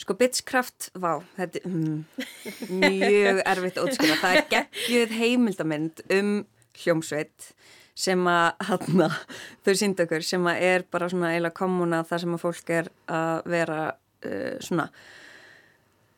[0.00, 1.98] sko Bitscraft, vá, þetta er mm,
[2.80, 4.18] mjög erfitt að útskýra.
[4.22, 6.32] Það er geggjuð heimildamind um
[6.80, 7.52] hljómsveit
[7.94, 9.04] sem að, hann
[9.62, 12.90] þau sínda okkur, sem að er bara svona eiginlega kommuna þar sem að fólk er
[13.06, 13.78] að vera
[14.26, 14.88] uh, svona,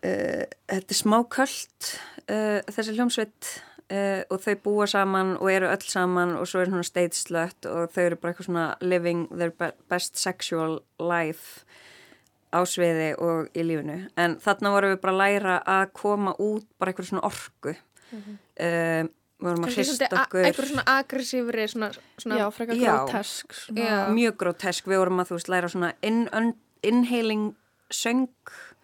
[0.03, 1.90] uh, þetta er smá köld,
[2.27, 3.51] uh, þessi hljómsveit
[3.90, 7.71] uh, og þau búa saman og eru öll saman og svo er svona stage slut
[7.71, 11.66] og þau eru bara eitthvað svona living their be best sexual life
[12.55, 16.66] á sviði og í lífinu en þarna vorum við bara að læra að koma út
[16.79, 17.77] bara eitthvað svona orku
[18.14, 22.88] mm við vorum að hrista okkur Eitthvað svona aggressífri, svona, svona Já, frekar Já.
[22.95, 23.53] grotesk.
[23.53, 23.97] Svona, Já.
[24.16, 26.53] mjög grotesk, við vorum að þú veist læra svona in, un,
[26.87, 27.47] inhaling
[27.90, 28.27] söng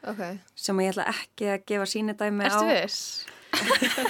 [0.02, 0.22] Ok.
[0.58, 3.26] sem ég ætla ekki að gefa síni dæmi á Erstu viss?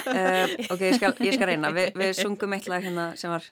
[0.09, 3.45] uh, ok, ég skal, ég skal reyna Vi, við sungum eitthvað hérna sem var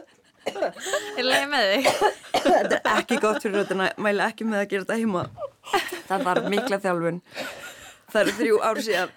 [0.00, 1.88] Ég leiði með þig.
[2.40, 5.24] þetta er ekki gott fyrir röddina mæla ekki með að gera þetta heima
[6.10, 7.18] það var mikla þjálfun
[8.10, 9.12] það eru þrjú ár síðan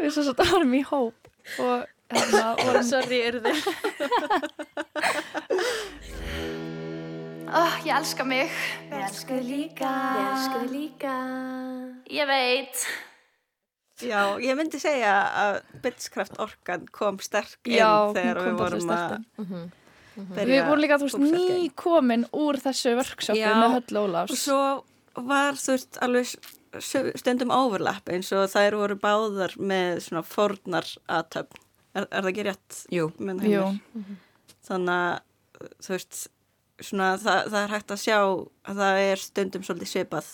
[0.00, 1.30] Við svo svo varum í hóp
[1.64, 3.60] og hérna vorum Sorry, eru þið.
[7.50, 8.50] Oh, ég elska mig.
[8.92, 11.14] Ég elsku þig líka Ég elska þig líka
[12.14, 12.84] Ég veit.
[14.00, 18.92] Já, ég myndi segja að Bitscraft orkan kom sterk inn Já, þegar kom við vorum
[18.94, 19.66] að inn.
[20.30, 24.06] byrja Við vorum líka, þú veist, ný komin úr þessu workshopi Já, með Höll Og
[24.08, 24.44] Ólafs.
[24.46, 24.62] svo
[25.26, 26.32] var þú veist alveg
[27.20, 31.58] stundum overlap eins og þær voru báðar með svona fornar aðtöfn.
[31.94, 32.76] Er, er það ekki rétt?
[32.94, 33.08] Jú.
[33.18, 33.40] Jú.
[33.40, 34.18] heimir?
[34.68, 36.20] Þannig að þú veist
[36.80, 38.18] svona það, það er hægt að sjá
[38.70, 40.28] að það er stundum svolítið svipað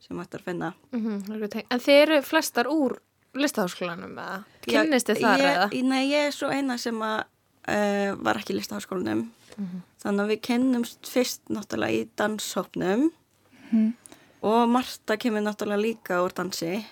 [0.00, 0.72] sem hægt að finna.
[0.92, 2.96] Mhm, En þið eru flestar úr
[3.38, 4.44] listaháskólanum eða?
[4.64, 5.82] Kynnist þið þar ég, eða?
[5.88, 7.18] Nei, ég er svo eina sem að
[7.68, 9.80] uh, var ekki í listaháskólanum Mhm.
[10.02, 13.10] þannig að við kynnumst fyrst náttúrulega í danshopnum
[13.72, 13.92] Mhm.
[14.42, 16.84] og Marta kemur náttúrulega líka úr dansi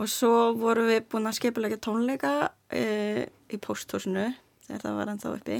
[0.00, 4.30] og svo vorum við búin að skipulega tónleika uh, í pósthúsinu
[4.66, 5.58] þegar það var ennþá uppi.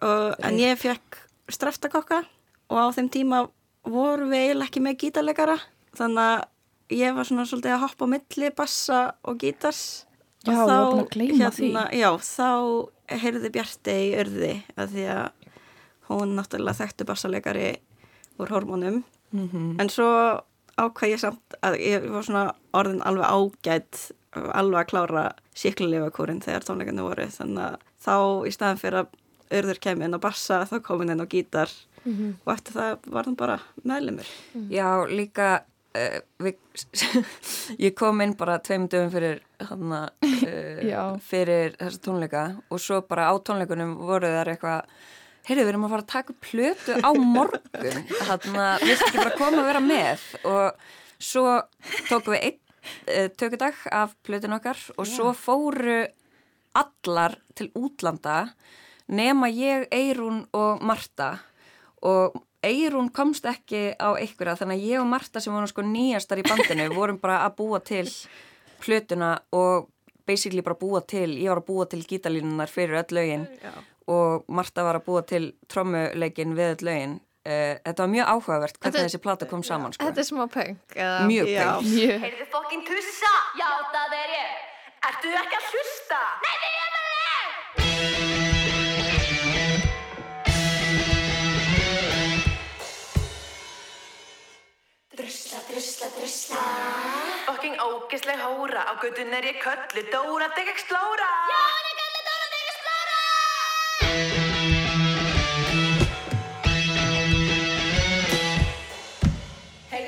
[0.00, 1.20] Og, en ég fekk
[1.52, 2.22] straftakokka
[2.72, 3.44] og á þeim tíma
[3.84, 5.56] vorum við eiginlega ekki með gítarleikara.
[5.94, 9.82] Þannig að ég var svona svolítið að hoppa á milli bassa og gítars.
[10.44, 11.70] Já, og gleyma því.
[11.96, 15.50] Já, þá heyrði Bjarti í örði að því að
[16.10, 17.70] hún náttúrulega þekktu bassaleikari
[18.40, 19.02] úr hormónum.
[19.80, 20.08] En svo
[20.80, 26.64] ákvað ég samt að ég var svona orðin alveg ágætt alveg að klára síkluleifakúrin þegar
[26.66, 27.26] tónleikarnir voru.
[27.30, 28.16] Þannig að þá
[28.48, 29.12] í staðan fyrir að
[29.54, 31.72] örður kemur inn á bassa þá kom hún inn á gítar
[32.44, 34.28] og eftir það var hún bara meðlumur
[34.72, 35.48] Já, líka
[35.96, 36.58] uh, við,
[37.86, 43.30] ég kom inn bara tveim dögum fyrir hana, uh, fyrir þessa tónleika og svo bara
[43.30, 44.96] á tónleikunum voru þar eitthvað
[45.44, 48.04] heyrðu, við erum að fara að taka plötu á morgun.
[48.10, 50.26] Þannig að við ekki bara koma að vera með?
[50.50, 50.86] Og
[51.22, 51.46] svo
[52.08, 56.00] tókum við einn uh, tökudag af plötun okkar og svo fóru
[56.74, 58.48] allar til útlanda
[59.06, 61.36] nema ég, Eirún og Marta.
[62.04, 66.40] Og Eirún komst ekki á einhverja þannig að ég og Marta sem vorum sko nýjastar
[66.40, 68.06] í bandinu vorum bara að búa til
[68.80, 69.90] plötuna og
[70.24, 73.44] basically bara búa til, ég var að búa til gítalínunar fyrir öll lögin.
[73.60, 73.72] Já.
[74.10, 78.78] Og Marta var að búa til trommuleikin við öll lögin Uh, þetta var mjög áhugavert
[78.80, 80.00] hvernig þessi plata kom saman sko.
[80.06, 80.94] Þetta er smá punk
[81.28, 81.90] Mjög punk.
[82.24, 84.54] Heyrðu fokkin tussa, já það er ég.
[85.10, 86.22] Ertu ekki að hlusta?
[86.40, 88.04] Nei, þið er það
[95.14, 96.62] Drusla, drusla, drusla.
[97.46, 101.60] Fokking ógisleg hóra Á guttun er ég köllu Dóra deg explóra Já,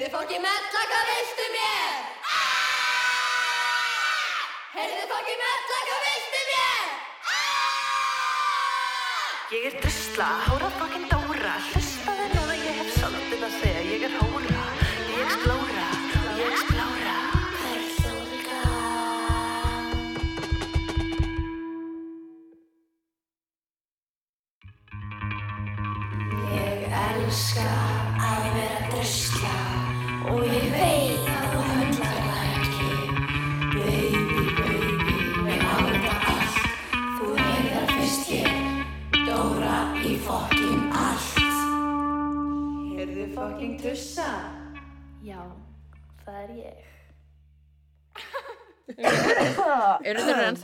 [0.07, 1.95] Heyrðu fokking metla, hvað viltu mér?
[4.77, 6.95] Heyrðu fokking metla, hvað viltu mér?
[9.57, 11.86] Ég er drusla, hóra fokking Dóra Hlustaði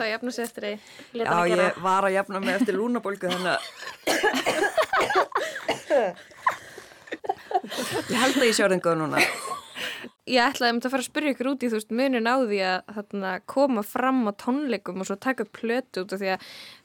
[0.03, 0.75] Ennþá að jafna sér eftir því?
[1.23, 3.61] Já, ég var að jafna mig eftir lúnabólgu þannig að
[8.11, 9.23] Ég held að ég orðin góð núna.
[10.31, 12.59] Ég ætlaði um að fara að spyrja ykkur út í þú veist munin á því
[12.63, 16.45] að þarna, koma fram á tónleikum og svo taka plötu út af því að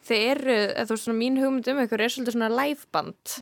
[0.09, 3.35] þeir eru, þú veist svona mín hugmynd um ykkur er svolítið svona liveband.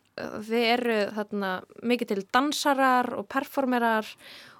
[0.49, 1.51] Þeir eru þarna
[1.91, 4.11] mikið til dansarar og performerar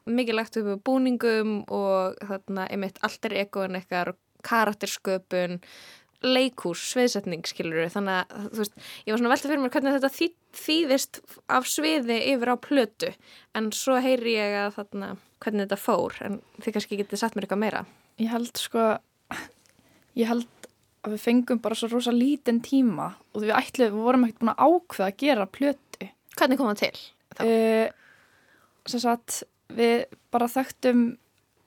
[0.05, 4.15] og mikið lagt upp á búningum og þarna einmitt allt er ekoðan eitthvað
[4.45, 5.59] karaktersköpun
[6.25, 10.11] leikús, sveiðsetning, skilur þannig að, þú veist, ég var svona veltað fyrir mér hvernig þetta
[10.15, 10.27] þý,
[10.57, 11.19] þýðist
[11.57, 13.11] af sviði yfir á plötu,
[13.57, 15.09] en svo heyri ég að þarna,
[15.43, 17.83] hvernig þetta fór en þið kannski getið satt mér eitthvað meira.
[18.21, 18.87] Ég held sko
[20.15, 20.69] ég held
[21.05, 24.53] að við fengum bara svo rosa lítinn tíma og við ætlum, við vorum ekkert búin
[24.55, 26.09] að ákveða að gera plötu.
[26.35, 27.03] Hvernig kom það til?
[27.35, 27.87] Uh,
[28.89, 29.43] sem sagt,
[29.75, 31.05] við bara þekktum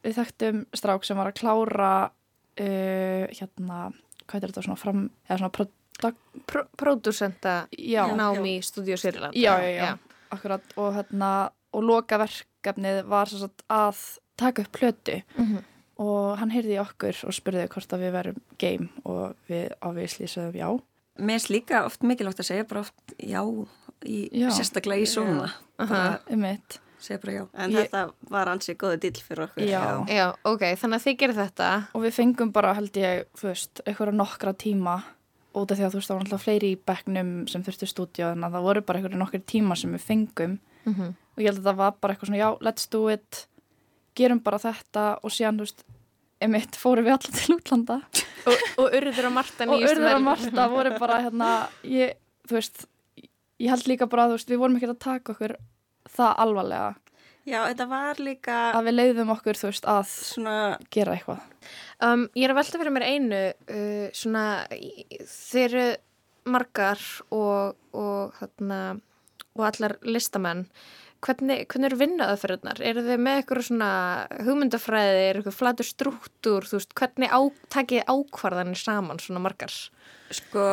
[0.04, 1.92] við þekktum strák sem var að klára
[2.60, 3.78] uh, hérna
[4.28, 5.74] hvað er þetta svona fram eða svona produk,
[6.46, 9.98] Pro, Producenta já, námi í Studio Sýrland já, já, já,
[10.30, 10.62] akkurat.
[10.76, 14.04] Og hérna, og loka verkefnið var svo sagt að
[14.38, 15.22] taka upp plötu.
[15.36, 15.64] Mm -hmm.
[15.98, 20.26] og hann heyrði í okkur og spurði hvort að við verum game og við ávísli
[20.26, 20.80] sögum já.
[21.18, 23.42] Mér finnst líka oft mikilvægt að segja bara oft já,
[24.06, 24.50] í, Já.
[24.50, 26.87] sérstaklega í svona bara um mitt já
[27.54, 29.66] En Ég- þetta var ansið góði dill fyrir okkur.
[29.68, 29.82] Já.
[30.08, 33.82] Já, ok, þannig að þið gerir þetta og við fengum bara held ég, þú veist,
[33.86, 34.96] einhverja nokkra tíma
[35.54, 38.32] út af því að þú veist, það var alltaf fleiri í bekknum sem þurftu stúdíu
[38.32, 41.14] en það voru bara einhverja nokkra tíma sem við fengum mm -hmm.
[41.36, 43.46] og ég held að það var bara eitthvað svona, já, let's do it
[44.14, 45.84] gerum bara þetta og síðan, þú veist,
[46.40, 48.02] emitt fórum við allir til útlanda
[48.46, 52.14] og, og Urður og Marta og Urður og Marta voru bara hérna, ég,
[52.48, 52.86] þú veist
[53.58, 55.56] ég held líka bara, þú veist, við vorum ekki að taka okkur
[56.14, 56.96] það alvarlega.
[57.48, 60.56] Já, þetta var líka að við leiðum okkur, þú veist, að svona,
[60.92, 61.46] gera eitthvað.
[62.04, 65.86] Um, ég er að velta fyrir mér einu uh, svona, þeir eru
[66.48, 67.02] margar
[67.34, 68.80] og, og, þarna,
[69.56, 70.66] og allar listamenn.
[71.24, 72.82] Hvernig, hvernig eru vinnaðaferðunar?
[72.86, 73.90] Eru þið með eitthvað svona
[74.46, 77.40] hugmyndafræði, er eitthvað flatur struktúr, þú veist, hvernig á,
[77.74, 79.74] takið ákvarðanir saman svona margar?
[80.36, 80.68] Sko,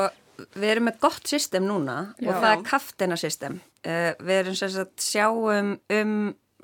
[0.56, 2.30] við erum með gott system núna Já.
[2.30, 3.60] og það er kaftina system.
[3.86, 6.16] Uh, við erum sem sagt sjáum um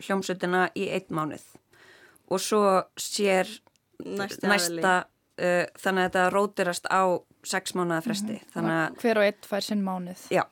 [0.02, 1.44] hljómsutina í einn mánuð
[2.32, 2.64] og svo
[3.00, 3.50] sér
[4.02, 7.04] næsti næsta uh, þannig að þetta rótirast á
[7.48, 8.40] sex mánuða fresti.
[8.54, 10.26] Þannig að hver og einn fær sinn mánuð.
[10.34, 10.44] Já,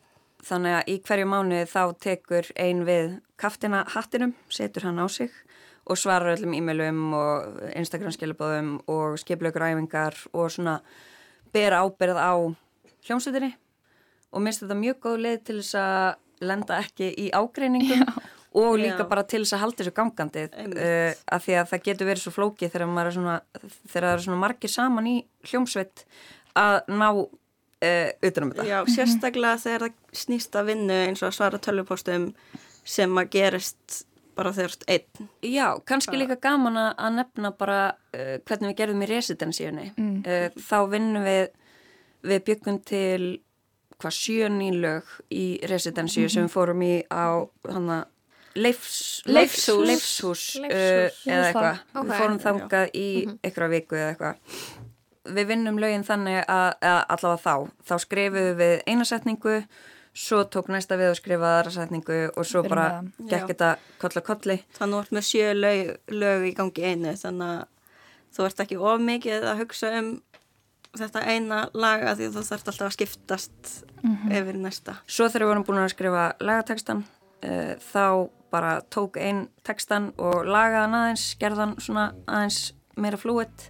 [0.45, 5.33] þannig að í hverju mánuði þá tekur ein við kaftina hattinum, setur hann á sig
[5.89, 10.79] og svarar öllum e-mailum og Instagram skilabóðum og skiplaugur æfingar og svona
[11.53, 12.33] bera ábyrð á
[13.09, 13.51] hljómsveitinni
[14.29, 18.05] og minnst þetta mjög góð leið til þess að lenda ekki í ágreiningum
[18.59, 19.09] og líka Já.
[19.09, 22.35] bara til þess að halda þessu gangandi uh, af því að það getur verið svo
[22.37, 25.15] flókið þegar er svona þegar það eru svona margir saman í
[25.49, 26.05] hljómsveit
[26.57, 27.09] að ná
[27.79, 28.67] uh, utanum þetta.
[28.67, 32.29] Já, sérstaklega þegar það snýst að vinnu eins og að svara tölvupostum
[32.87, 34.03] sem að gerist
[34.39, 35.29] bara þegar þú ert einn.
[35.45, 39.89] Já, kannski líka gaman að nefna bara uh, hvernig við gerðum í residensíunni.
[39.97, 40.19] Mm.
[40.25, 41.49] Uh, þá vinnum við,
[42.25, 43.39] við byggum til
[43.99, 47.99] hvað sjö nýlög í residensíu sem við fórum í á hana,
[48.55, 49.85] leifs, Leifshús.
[49.87, 51.25] leifshús, uh, Leifshús.
[51.27, 51.81] eða eitthvað.
[51.93, 52.05] Ok.
[52.05, 53.09] Við fórum þangað í
[53.43, 54.59] einhverja viku eða eitthvað.
[55.29, 57.71] Við vinnum lögin þannig að, að allavega þá.
[57.89, 59.57] Þá skrifuðum við eina setningu,
[60.19, 64.25] svo tók næsta við að skrifa aðra setningu og svo bara gekk þetta koll að
[64.31, 64.57] kolli.
[64.79, 65.91] Þannig að þú ert með sjö lög,
[66.23, 67.67] lög í gangi einu þannig að
[68.35, 70.09] þú ert ekki of mikið að hugsa um
[70.97, 73.71] þetta eina laga því að þú þarft alltaf að skiptast
[74.31, 74.97] yfir í næsta.
[75.05, 78.05] Svo þegar við vorum búin að skrifa lagatekstan uh, þá
[78.49, 82.61] bara tók einn tekstan og lagaðan aðeins, gerðan svona aðeins
[82.97, 83.67] meira flúið.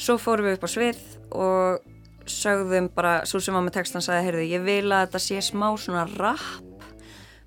[0.00, 1.02] Svo fórum við upp á svið
[1.36, 1.90] og
[2.30, 5.66] sögðum bara, svo sem var með tekstan sagði, heyrðu, ég vil að þetta sé smá
[5.76, 6.88] svona rapp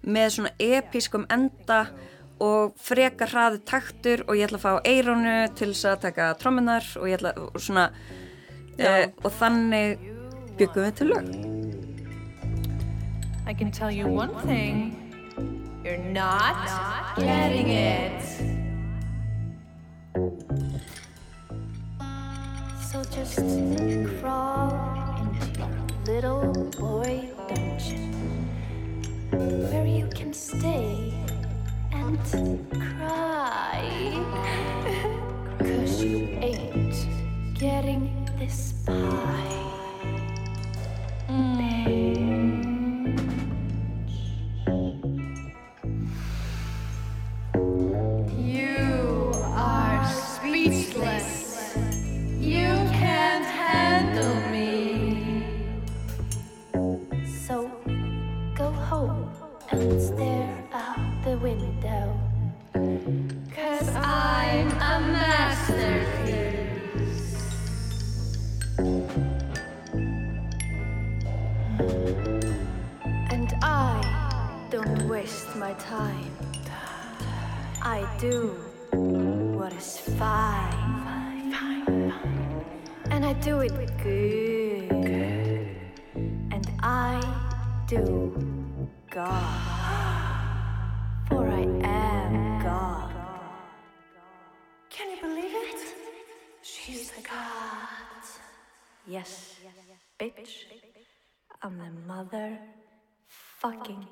[0.07, 1.87] með svona episkum enda
[2.43, 6.85] og frekar hraði taktur og ég ætla að fá eirónu til þess að taka trommunar
[7.01, 7.87] og ég ætla og svona
[8.79, 9.97] uh, og þannig
[10.57, 11.29] byggum við til lög.
[13.47, 14.93] I can tell you one thing.
[15.83, 18.21] You're not getting it.
[22.91, 23.39] So just
[24.19, 24.73] crawl
[25.21, 25.69] into your
[26.05, 28.49] little boy dungeon
[29.31, 31.13] where you can stay
[31.93, 32.19] and
[32.97, 33.81] cry.
[35.59, 37.07] Cause you ain't
[37.57, 38.93] getting this pie.
[41.27, 41.76] You mm.
[75.27, 76.31] Waste my time.
[77.81, 78.55] I do
[79.59, 81.53] what is fine.
[83.11, 83.73] And I do it
[84.03, 84.89] good.
[86.55, 87.19] And I
[87.87, 88.05] do
[89.09, 89.63] God.
[91.27, 93.11] For I am God.
[94.89, 95.81] Can you believe it?
[96.61, 98.23] She's the God.
[99.05, 99.55] Yes,
[100.21, 100.53] bitch.
[101.63, 102.57] I'm the mother
[103.27, 104.07] fucking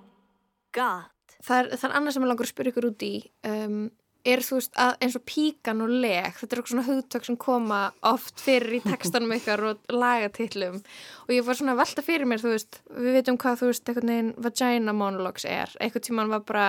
[0.76, 1.38] God.
[1.46, 3.14] Það er, það er annað sem ég langar að spyrja ykkur út í.
[3.48, 3.80] Um,
[4.26, 7.36] er þú veist að eins og píkan og leg, þetta er eitthvað svona hugtök sem
[7.42, 12.42] koma oft fyrir í textanum ykkar og lagatillum og ég var svona velta fyrir mér,
[12.42, 15.76] þú veist, við veitum hvað þú veist, einhvern veginn vagina monologues er.
[15.78, 16.66] Einhvern tíman var bara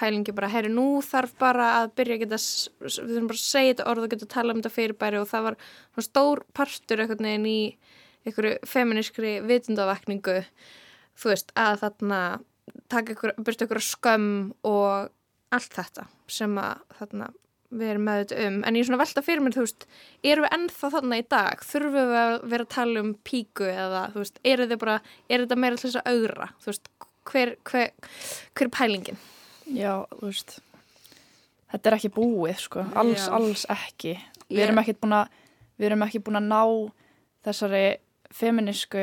[0.00, 2.40] pælingi bara, herri, nú þarf bara að byrja að geta,
[2.80, 5.20] við þurfum bara að segja þetta orð og geta að tala um þetta fyrirbæri.
[5.20, 5.58] Og það var
[5.92, 7.60] svona stór partur einhvern veginn í
[8.24, 10.40] einhverju feminískri vitundavakningu
[11.20, 12.20] þú veist, að þarna
[12.92, 14.28] taka ykkur, byrja ykkur skömm
[14.66, 15.10] og
[15.54, 17.30] allt þetta sem að þarna
[17.74, 18.58] við erum með þetta um.
[18.62, 19.86] En ég er svona velta fyrir mér, þú veist
[20.22, 24.04] erum við ennþá þarna í dag, þurfum við að vera að tala um píku eða
[24.12, 24.98] þú veist eru þið bara,
[25.28, 26.50] er þetta meira að augra?
[26.62, 26.92] Þú veist,
[27.30, 28.12] hver, hver,
[28.54, 29.20] hver er pælingin?
[29.64, 30.58] Já, þú veist
[31.74, 33.30] Þetta er ekki búið, sko, alls, Já.
[33.34, 34.12] alls ekki.
[34.46, 35.32] Við erum ekki búin að
[35.74, 36.60] við erum ekki búin að ná
[37.48, 37.80] þessari
[38.30, 39.02] feminísku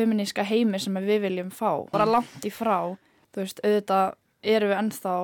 [0.00, 1.84] feminíska heimi sem við viljum fá.
[1.92, 2.96] Bara langt í frá
[3.34, 4.16] þú veist, auðvitað
[4.54, 5.14] erum við ennþá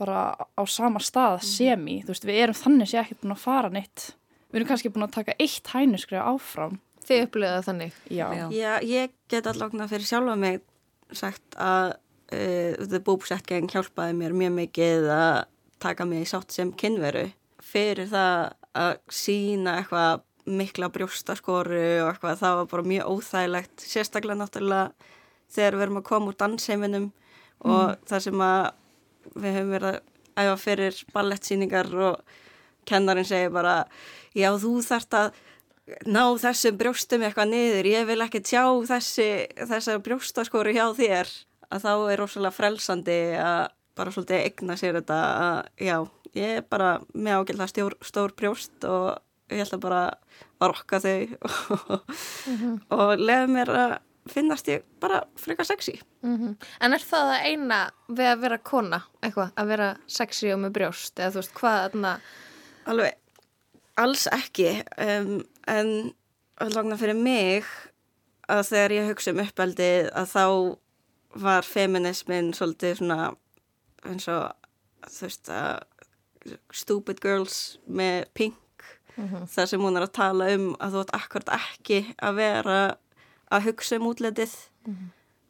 [0.00, 0.20] bara
[0.58, 4.08] á sama stað semi, þú veist, við erum þannig sé ekki búin að fara neitt.
[4.50, 6.78] Við erum kannski búin að taka eitt hænuskrið áfram.
[7.04, 7.98] Þið upplöðu það þannig?
[8.08, 8.44] Já, Já.
[8.54, 10.62] Já, ég get allavega fyrir sjálfa mig
[11.14, 15.40] sagt að uh, The Boob Set Gang hjálpaði mér mjög mikið að
[15.84, 17.28] taka mig í sátt sem kynveru
[17.64, 23.84] fyrir það að sína eitthvað mikla brjóstaskoru og eitthvað, það var bara mjög óþægilegt.
[23.84, 25.12] Sérstaklega náttúrulega
[25.54, 27.10] þegar við erum að koma úr dansheiminum
[27.64, 28.64] og það sem að
[29.34, 32.38] við höfum verið að æfa fyrir ballettsýningar og
[32.88, 33.76] kennarinn segir bara
[34.36, 35.42] já þú þarft að
[36.08, 39.28] ná þessum brjóstum eitthvað niður, ég vil ekki tjá þessi,
[39.68, 41.32] þessar brjóstaskóru hjá þér.
[41.74, 43.62] Að þá er rosalega frelsandi að
[43.94, 45.96] bara svolítið egna sér þetta að já,
[46.34, 49.20] ég er bara með ágæðlega stór, stór brjóst og
[49.52, 50.00] ég ætla bara
[50.62, 51.18] að rokka þau
[51.74, 52.10] og,
[52.96, 53.94] og lefa mér að
[54.30, 55.98] finnast ég bara frekar sexy.
[56.24, 60.60] Mm En er það það eina við að vera kona, eitthvað, að vera sexy og
[60.62, 61.18] með brjóst?
[61.18, 62.14] Eða þú veist, hvað þarna
[62.84, 63.14] Alveg,
[63.96, 64.70] alls ekki.
[65.00, 66.14] Um, en
[66.60, 67.64] allavega fyrir mig
[68.48, 70.46] að þegar ég hugsa um uppeldið að þá
[71.44, 73.32] var feminismin svolítið svona
[74.04, 74.52] eins og
[75.08, 75.82] þú veist að
[76.76, 78.58] Stupid Girls með Pink
[79.54, 82.78] þar sem hún er að tala um að þú ætti akkurat ekki að vera
[83.54, 84.54] að hugsa um útletið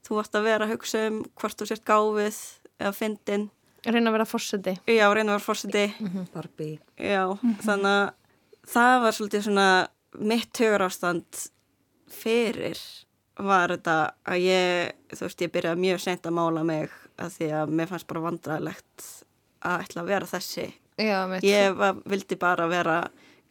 [0.04, 2.40] þú ætti að vera að hugsa um hvort þú sért gáfið
[2.80, 3.46] eða fyndin.
[3.84, 4.74] Reyna að vera fórseti.
[4.88, 5.84] Já, reyna að vera fórseti
[6.32, 6.78] Barbie.
[6.96, 7.24] Já,
[7.64, 8.12] þannig að
[8.74, 9.68] það var svolítið svona
[10.20, 11.40] mitt hugur ástand
[12.14, 12.80] fyrir
[13.34, 13.96] var þetta
[14.30, 17.90] að ég, þú veist, ég byrjaði mjög sent að mála mig að því að mér
[17.90, 19.06] fannst bara vandræðilegt
[19.64, 20.66] að ætla að vera þessi.
[21.00, 21.18] Já.
[21.42, 22.98] Ég var, vildi bara vera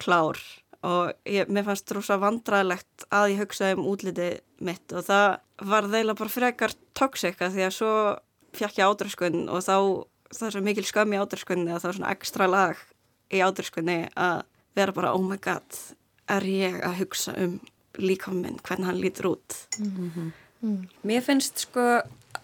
[0.04, 0.40] klár
[0.84, 5.28] og ég, mér fannst rosa vandræðilegt að ég hugsaði um útlitið mitt og það
[5.70, 7.94] var þeila bara frekar toxic að því að svo
[8.54, 9.78] fjakk ég ádröskun og þá
[10.34, 12.82] það er svo mikil skömm í ádröskunni að það er svona ekstra lag
[13.34, 14.42] í ádröskunni að
[14.78, 15.80] vera bara oh my god,
[16.34, 17.60] er ég að hugsa um
[18.02, 19.58] líkaminn, hvernig hann lítur út?
[21.06, 21.84] Mér finnst sko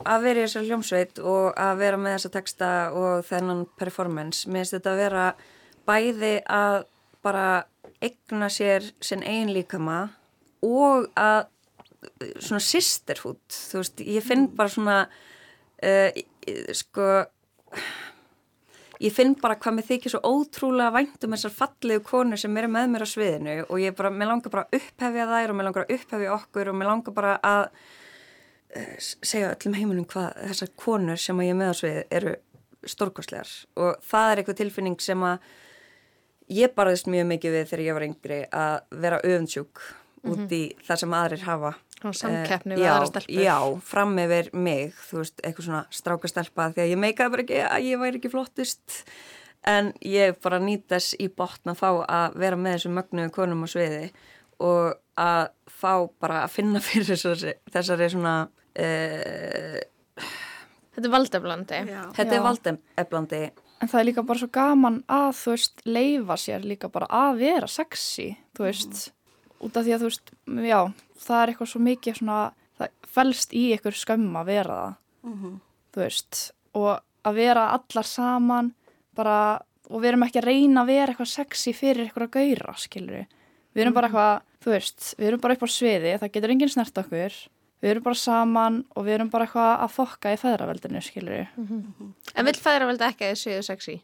[0.05, 4.63] að vera í þessar hljómsveit og að vera með þessa texta og þennan performance, mér
[4.63, 5.25] finnst þetta að vera
[5.89, 6.83] bæði að
[7.25, 7.63] bara
[8.03, 10.01] egna sér sinn eigin líkama
[10.65, 11.47] og að
[12.39, 14.99] svona sisterhood, þú veist, ég finn bara svona
[15.83, 16.21] uh,
[16.75, 17.07] sko
[18.99, 22.71] ég finn bara hvað mér þykir svo ótrúlega vænt um þessar fallegu konur sem eru
[22.71, 25.69] með mér á sviðinu og ég bara, mér langar bara að upphefja þær og mér
[25.69, 30.75] langar að upphefja okkur og mér langar bara að uh, segja öllum heiminum hvað þessar
[30.79, 32.35] konur sem ég er með á sviði eru
[32.87, 33.49] stórkostlegar.
[33.75, 35.49] Og það er eitthvað tilfinning sem að
[36.49, 39.83] ég barðist mjög mikið við þegar ég var yngri að vera öfundsjúk
[40.29, 43.41] út í það sem aðrir hafa Og samkeppni Eh, við já, aðra stelpur.
[43.43, 47.57] Já, fram yfir mig, þú veist, eitthvað svona strákastelpa því að ég meikaði bara ekki
[47.65, 48.99] að ég væri ekki flottust
[49.67, 53.65] en ég bara nýt þess í botn að fá að vera með þessum mögnuðu konum
[53.65, 54.05] á sviði
[54.63, 55.93] og að fá
[56.23, 59.79] bara að finna fyrir þessari, þessari svona uh,
[60.99, 61.77] Þetta er valdeflandi.
[62.15, 62.37] Þetta Já.
[62.39, 63.43] er valdeflandi
[63.79, 67.37] En það er líka bara svo gaman að, þú veist, leifa sér líka bara að
[67.39, 69.05] vera sexy, þú veist,
[69.63, 70.33] út af því að, þú veist,
[70.67, 70.79] já,
[71.23, 72.39] það er eitthvað svo mikið svona,
[72.79, 74.97] það fælst í ykkur skömm að vera það,
[75.95, 76.41] þú veist,
[76.75, 76.89] og
[77.29, 78.73] að vera allar saman,
[79.15, 79.37] bara,
[79.89, 83.15] og við erum ekki að reyna að vera eitthvað sexy fyrir eitthvað að gauðra, skilur
[83.15, 83.25] við.
[83.73, 86.71] Við erum bara eitthvað, þú veist, við erum bara upp á sviði, það getur enginn
[86.75, 87.39] snert okkur,
[87.81, 91.47] við erum bara saman og við erum bara eitthvað að fokka í feðraveldinu, skilur við.
[92.35, 93.97] En vill fæðraveldi ekki að þið séu sexy?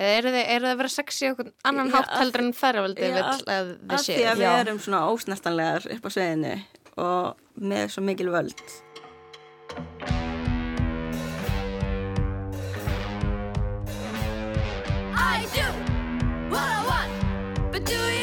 [0.00, 3.02] Eða eru þið, eru þið að vera sexy okkur annan Já, hátt heldur en fæðraveldi
[3.04, 4.28] Já, vill að- þið Af því séu?
[4.30, 6.54] að við erum svona ósnertanlegar upp á sveðinu
[6.96, 8.64] og með svo mikil völd.
[15.32, 15.66] I do
[16.50, 18.19] what I want, but do you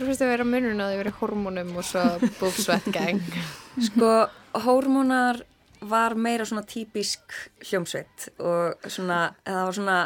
[0.00, 3.18] Hvað finnst þið að vera munurinn að þið verið hormónum og svo gang?
[3.90, 4.12] Sko,
[4.64, 5.42] hórmónar
[5.90, 7.34] var meira svona típisk
[7.68, 9.98] hljómsveit og svona, það var svona,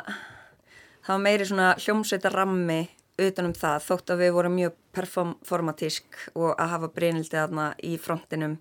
[0.98, 2.80] það var meiri svona hljómsveitarrammi
[3.28, 8.58] utanum það þótt að við vorum mjög performatísk og að hafa breynildi þarna í frontinum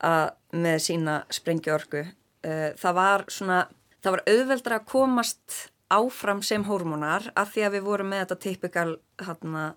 [0.00, 2.06] að, með sína sprengjuorku.
[2.40, 3.62] Uh, það var svona,
[4.00, 5.62] það var auðveldra að komast
[5.92, 8.90] áfram sem hormónar af því að við vorum með þetta typikal,
[9.20, 9.74] hérna,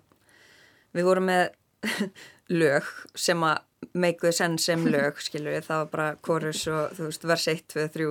[0.96, 1.48] við vorum með
[2.60, 3.64] lög sem að
[3.98, 7.64] meikuðu senn sem lög, skilur við, það var bara chorus og þú veist, vers 1,
[7.74, 8.10] 2, 3.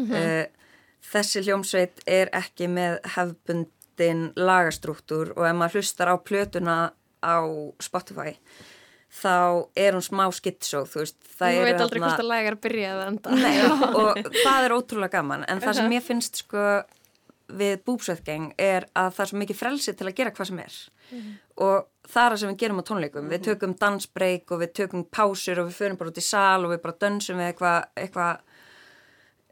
[0.00, 0.72] Uh,
[1.10, 6.76] þessi hljómsveit er ekki með hefbundin lagastruktúr og ef maður hlustar á plötuna
[7.20, 7.38] á
[7.82, 8.36] Spotify
[9.10, 12.46] þá er hún smá skitsó, þú veist, það Þú eru veit aldrei hvort að lag
[12.46, 13.34] er að byrja eða enda.
[13.34, 13.56] Nei,
[14.00, 15.44] og það er ótrúlega gaman.
[15.50, 16.66] En það sem ég finnst sko
[17.50, 20.76] við búbsveitgeng er að það er svo mikið frelsi til að gera hvað sem er
[21.60, 23.28] og það er það sem við gerum á tónleikum.
[23.30, 26.72] Við tökum dansbreak og við tökum pásur og við förum bara út í sal og
[26.74, 28.28] við bara dönsum við eitthvað eitthva,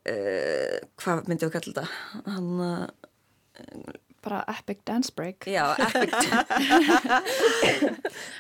[0.09, 1.87] uh, hvað myndum við kalla þetta?
[2.33, 3.97] Hann að
[4.29, 5.47] bara epic dance break.
[5.47, 6.11] Já, epic,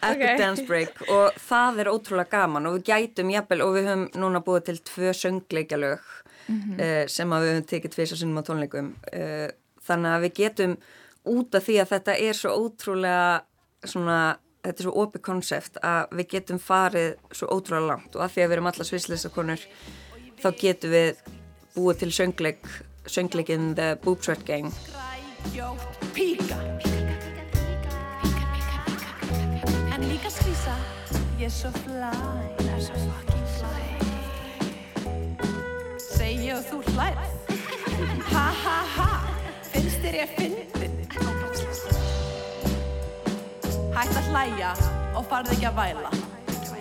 [0.02, 0.38] epic Ok.
[0.40, 0.98] dance break.
[1.12, 4.78] Og það er ótrúlega gaman og við gætum jafnvel og við höfum núna búið til
[4.92, 6.02] tvö söngleikjalög
[6.48, 6.78] Mhm.
[6.80, 9.48] uh, sem að við höfum tekið tvisa sinnum á tónleikum uh,
[9.84, 10.76] þannig að við getum
[11.28, 13.42] út af því að þetta er svo ótrúlega
[13.84, 18.34] svona, þetta er svo opið konsept að við getum farið svo ótrúlega langt og að
[18.34, 19.66] því að við erum alla svislistakonur
[20.42, 21.24] þá getum við
[21.76, 22.70] búið til söngleik
[23.08, 24.72] söngleikin The Boob Sweat Gang.
[26.14, 26.56] Píka
[29.94, 30.74] En líka skvísa.
[31.38, 32.10] Ég er svo flæ
[32.58, 33.76] Ég er svo fucking flæ
[35.98, 37.22] Segji og þú hlærð
[38.32, 39.10] Ha ha ha.
[39.70, 40.77] Finnst þér ég fyndin
[43.98, 44.68] Hætt að hlæja
[45.18, 46.10] og farð ekki að væla.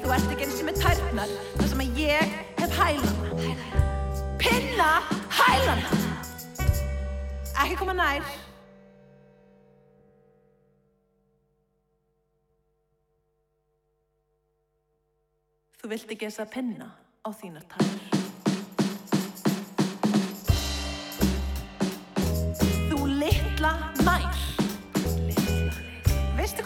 [0.04, 3.56] Þú ert ekki eins og með tærnar þar sem að ég hef hælana.
[4.38, 4.90] Pinna
[5.40, 5.98] hælana.
[7.64, 8.30] Ekki koma nær.
[15.82, 16.92] Þú vilt ekki þess að pinna
[17.26, 18.17] á þínar tær.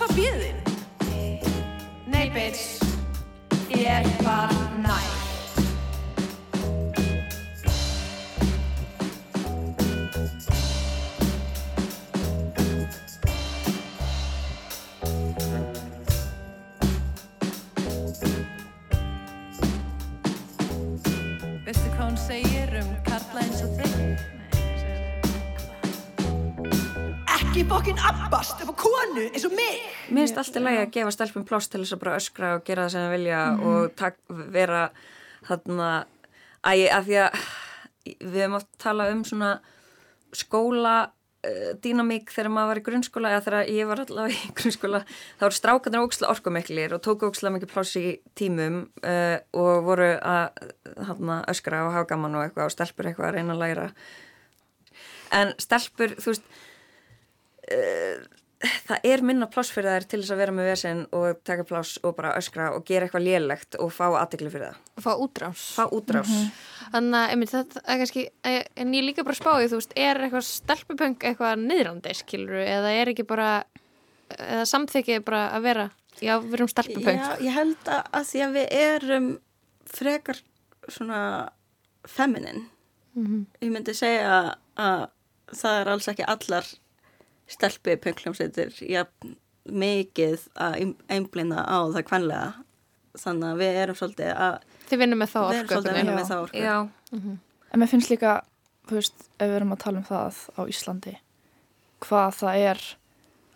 [0.02, 0.58] Veistu hvað býðin?
[2.10, 2.82] Nei, bitch.
[3.70, 4.50] Ég er bara
[4.82, 5.12] nær.
[21.62, 24.31] Veistu hvað hún segir um karla eins og þig?
[27.62, 29.84] Ekki fokkin abbast upp á konu eins og mig!
[30.10, 32.88] Mér finnst alltaf lægi að gefa stelpum pláss til þess að bara öskra og gera
[32.88, 34.16] það sem það vilja og tak,
[34.56, 34.80] vera
[35.46, 35.90] þarna
[36.66, 37.38] æ, af því að
[38.18, 39.50] við hefum oft talað um svona
[40.40, 45.04] skóla uh, dýnamík þegar maður var í grunnskóla eða þegar ég var allavega í grunnskóla
[45.12, 50.10] þá voru strákarnir óksla orkumiklir og tóku óksla mikið pláss í tímum uh, og voru
[50.18, 53.88] að þarna, öskra og hafa gaman og eitthvað og stelpur eitthvað að reyna að læra
[55.38, 56.52] en stelpur, þú veist
[58.62, 61.98] það er minna pláss fyrir þær til þess að vera með vesen og taka pláss
[62.06, 64.82] og bara öskra og gera eitthvað lélegt og fá aðtekli fyrir það.
[65.06, 65.64] Fá útrás.
[65.78, 66.34] Fá útrás.
[66.94, 70.22] Þannig að, einmitt, þetta er kannski, eh, en ég líka bara spáði, þú veist, er
[70.22, 73.50] eitthvað stelpupöng eitthvað niðrandi, skilur eða er ekki bara,
[74.38, 75.88] eða samþykið bara að vera,
[76.20, 77.24] já, við erum stelpupöng.
[77.24, 79.32] Já, ég held að, að því að við erum
[79.92, 80.44] frekar
[80.90, 81.24] svona
[82.10, 82.68] feminin.
[83.62, 85.10] Ég myndi segja að
[85.52, 86.68] það er alls ekki allar
[87.52, 89.36] stelpi pöngljómsveitir jafn
[89.72, 90.78] mikið að
[91.12, 92.52] einblina á það kvenlega.
[93.22, 94.56] Þannig að við erum svolítið að
[94.92, 95.82] Þið vinnum með þá við orku.
[96.40, 96.64] orku.
[96.64, 96.78] Já,
[97.72, 98.32] En mér finnst líka,
[98.90, 101.14] þú veist, ef við erum að tala um það á Íslandi,
[102.04, 102.82] hvað það er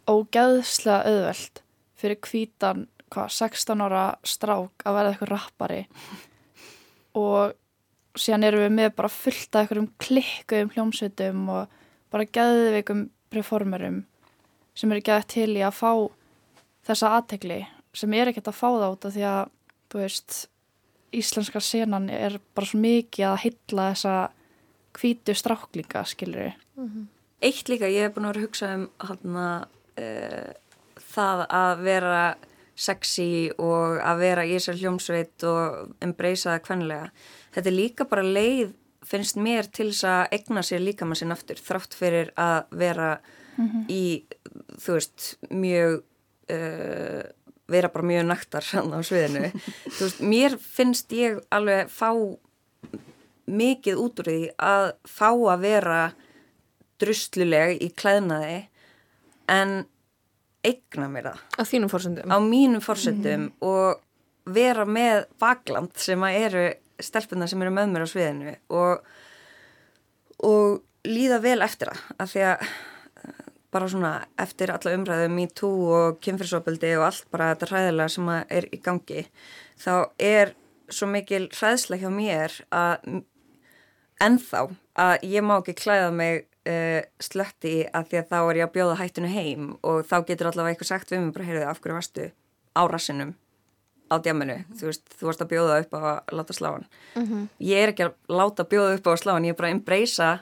[0.08, 1.62] ógeðslega auðvelt
[2.00, 5.82] fyrir hvítan, hvað, 16 ára strák að verða eitthvað rappari
[7.26, 7.56] og
[8.20, 11.76] síðan erum við með bara fullt af einhverjum klikkuðum hljómsveitum og
[12.14, 13.06] bara geðveikum
[13.36, 14.04] performerum
[14.76, 15.92] sem eru geðað til í að fá
[16.88, 17.62] þessa aðtegli
[17.96, 19.52] sem er ekkert að fá það út af því að,
[19.92, 20.38] þú veist,
[21.16, 24.16] íslenska senan er bara svo mikið að hylla þessa
[24.96, 26.56] hvítu stráklinga, skilur
[27.46, 29.48] eitt líka, ég hef búin að vera að hugsa um hana,
[30.00, 32.22] uh, það að vera
[32.76, 37.12] sexy og að vera í þessar hljómsveit og embracea það kvenlega.
[37.56, 38.74] Þetta er líka bara leið,
[39.06, 43.10] finnst mér, til þess að egna sér líka maður sinn aftur, þrátt fyrir að vera
[43.90, 44.04] í,
[44.84, 46.02] þú veist, mjög,
[46.52, 47.22] uh,
[47.72, 49.52] vera bara mjög naktar hann á sviðinu.
[50.00, 52.10] veist, mér finnst ég alveg fá
[53.46, 56.00] mikið út úr því að fá að vera
[57.02, 58.58] drusluleg í klæðnaði
[59.52, 59.76] en
[60.66, 62.32] eigna mér það Á þínum fórsöndum.
[62.32, 64.02] á mínum fórsetum og
[64.50, 66.66] vera með bakland sem að eru
[67.04, 69.08] stelpunar sem eru með mér á sviðinu og,
[70.48, 72.68] og líða vel eftir það af því að
[73.76, 78.30] bara svona eftir alla umræðu me too og kynfyrsopildi og allt bara þetta hræðilega sem
[78.32, 79.26] er í gangi
[79.82, 80.54] þá er
[80.88, 83.24] svo mikil hræðsla hjá mér að
[84.24, 84.68] ennþá
[85.06, 88.76] að ég má ekki klæða mig uh, slötti að því að þá er ég að
[88.78, 92.00] bjóða hættinu heim og þá getur allavega eitthvað sagt við mig bara heyrðu af hverju
[92.00, 92.30] varstu
[92.76, 93.36] á rassinum
[94.12, 96.86] á djaminu, þú veist, þú varst að bjóða upp á að láta sláan
[97.16, 97.48] Mhm.
[97.60, 100.40] ég er ekki að láta bjóða upp á að sláan ég er bara að embracea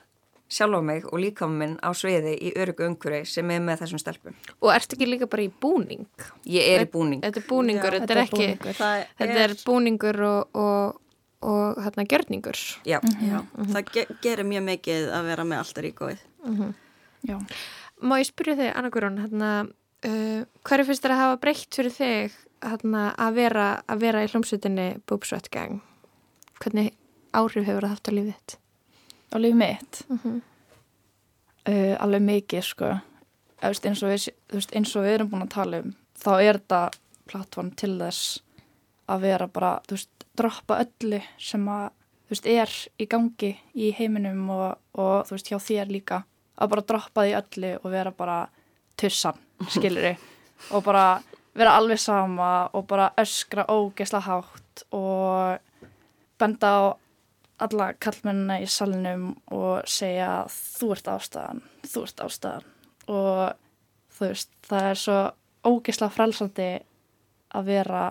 [0.54, 4.00] sjálf á mig og líkamann minn á sviði í örugu umhverfi sem er með þessum
[4.04, 6.06] stelpum Og ertu ekki líka bara í búning?
[6.46, 8.74] ég er í búning Þetta er búningur, Já, þetta, þetta er er ekki, búningur.
[8.78, 11.00] Það þetta er búningur og, og,
[11.42, 12.60] og hérna gjörningur.
[12.86, 13.40] já, Já,
[13.74, 16.20] það ge gerir mjög mikið að vera með alltaf í góið.
[17.24, 17.40] Já.
[18.04, 19.50] Má ég spyrja þig, Anna Guðrún, hérna,
[20.06, 22.32] uh, hverju finnst þér að hafa breytt fyrir þig
[22.64, 25.82] hérna, að, vera, að vera í hljómsveitinni Boob Sweat Gang?
[26.64, 26.94] Hvernig
[27.36, 28.58] áhrif hefur það haft á lífið þitt?
[29.34, 30.42] á líf mitt Mhm.
[31.68, 32.90] uh, alveg mikið sko
[33.64, 36.60] veist, eins, og við, veist, eins og við erum búin að tala um þá er
[36.60, 36.82] þetta
[37.32, 38.40] plattform til þess
[39.10, 41.90] að vera bara veist, droppa öllu sem að
[42.30, 42.70] veist, er
[43.02, 46.22] í gangi í heiminum og, og þú veist, hjá þér líka
[46.62, 48.38] að bara droppa því öllu og vera bara
[49.00, 49.40] tussan,
[49.74, 50.14] skilur
[50.72, 51.08] og bara
[51.58, 55.60] vera alveg sama og bara öskra ógesla hátt og
[56.42, 56.82] benda á
[57.64, 62.66] alla kallmennina í salnum og segja þú ert ástæðan, þú ert ástæðan
[63.14, 63.54] og
[64.14, 65.20] þú veist, það er svo
[65.64, 66.70] ógeðslega frelsandi
[67.54, 68.04] að vera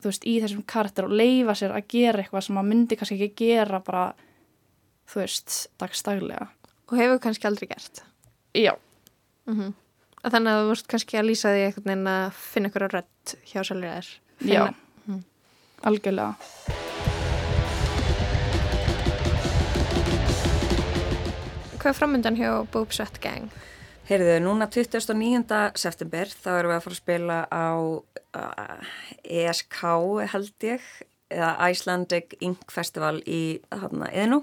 [0.00, 3.18] þú veist, í þessum karakter og leifa sér að gera eitthvað sem maður myndi kannski
[3.20, 4.06] ekki gera bara,
[5.10, 6.48] þú veist, dagstaglega.
[6.88, 8.02] Og hefur kannski aldrei gert?
[8.56, 8.74] Já,
[9.46, 9.74] Mm
[10.20, 13.34] Þannig að þú vorst kannski að lýsa því einhvern veginn að finna ykkur á rödd
[13.48, 14.10] hjá sjálfur þér.
[14.50, 14.74] já,
[15.06, 15.22] Mhm.
[15.82, 16.36] algjörlega.
[21.80, 23.46] Hvað er framöndan hjá Boob Sweat Gang?
[24.10, 25.78] Heyrðu, núna 29.
[25.80, 27.68] september þá erum við að fara að spila á
[28.36, 28.90] uh,
[29.24, 29.78] ESK
[30.34, 30.88] held ég
[31.30, 34.42] eða Icelandic Ink Festival í hana, Eðnú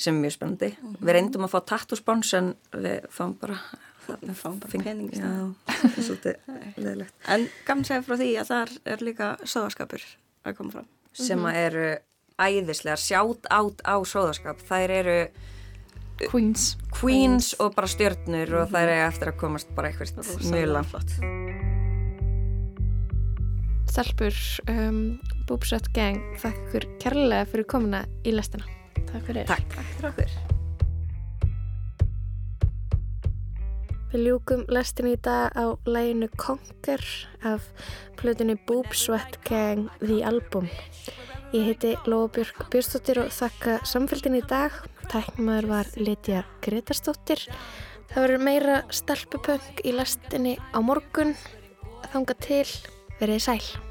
[0.00, 0.70] sem er mjög spennandi.
[1.04, 3.58] Við reyndum að fá tattoospons en við fáum bara
[4.20, 5.30] Við fáum bara feng- pening Já,
[5.80, 6.34] það er svolítið
[6.84, 7.14] leðilegt.
[7.34, 10.06] En gaman segja frá því að þar er líka sóðaskapur
[10.46, 10.88] að koma fram.
[11.12, 11.86] Sem að eru
[12.40, 14.62] æðislegar, sjátt átt á sóðaskap.
[14.68, 15.18] Þær eru
[16.30, 16.74] Queens.
[16.92, 21.14] queens og bara stjörnur og þær eru eftir að komast bara eitthvað mjög langt.
[23.90, 24.36] Stelpur,
[24.70, 25.00] um,
[25.66, 28.68] Sweat Gang, þakk ykkur kærlega fyrir komuna í lestina.
[29.10, 29.48] Takk fyrir.
[29.50, 29.66] Takk.
[29.74, 30.49] Takk fyrir okkur.
[34.10, 37.02] Við ljúkum lestin í dag á læginu Conquer
[37.46, 37.68] af
[38.18, 40.66] plötunni Boob Sweat Gang The Album.
[41.54, 44.74] Ég heiti Lóabjörg Björnsdóttir og þakka samfélgin í dag.
[45.12, 47.44] Tækmaður var Litja Gretarsdóttir.
[48.10, 51.36] Það verður meira stelpupöng í lestinni á morgun.
[52.10, 52.66] Þanga til,
[53.22, 53.89] verið sæl.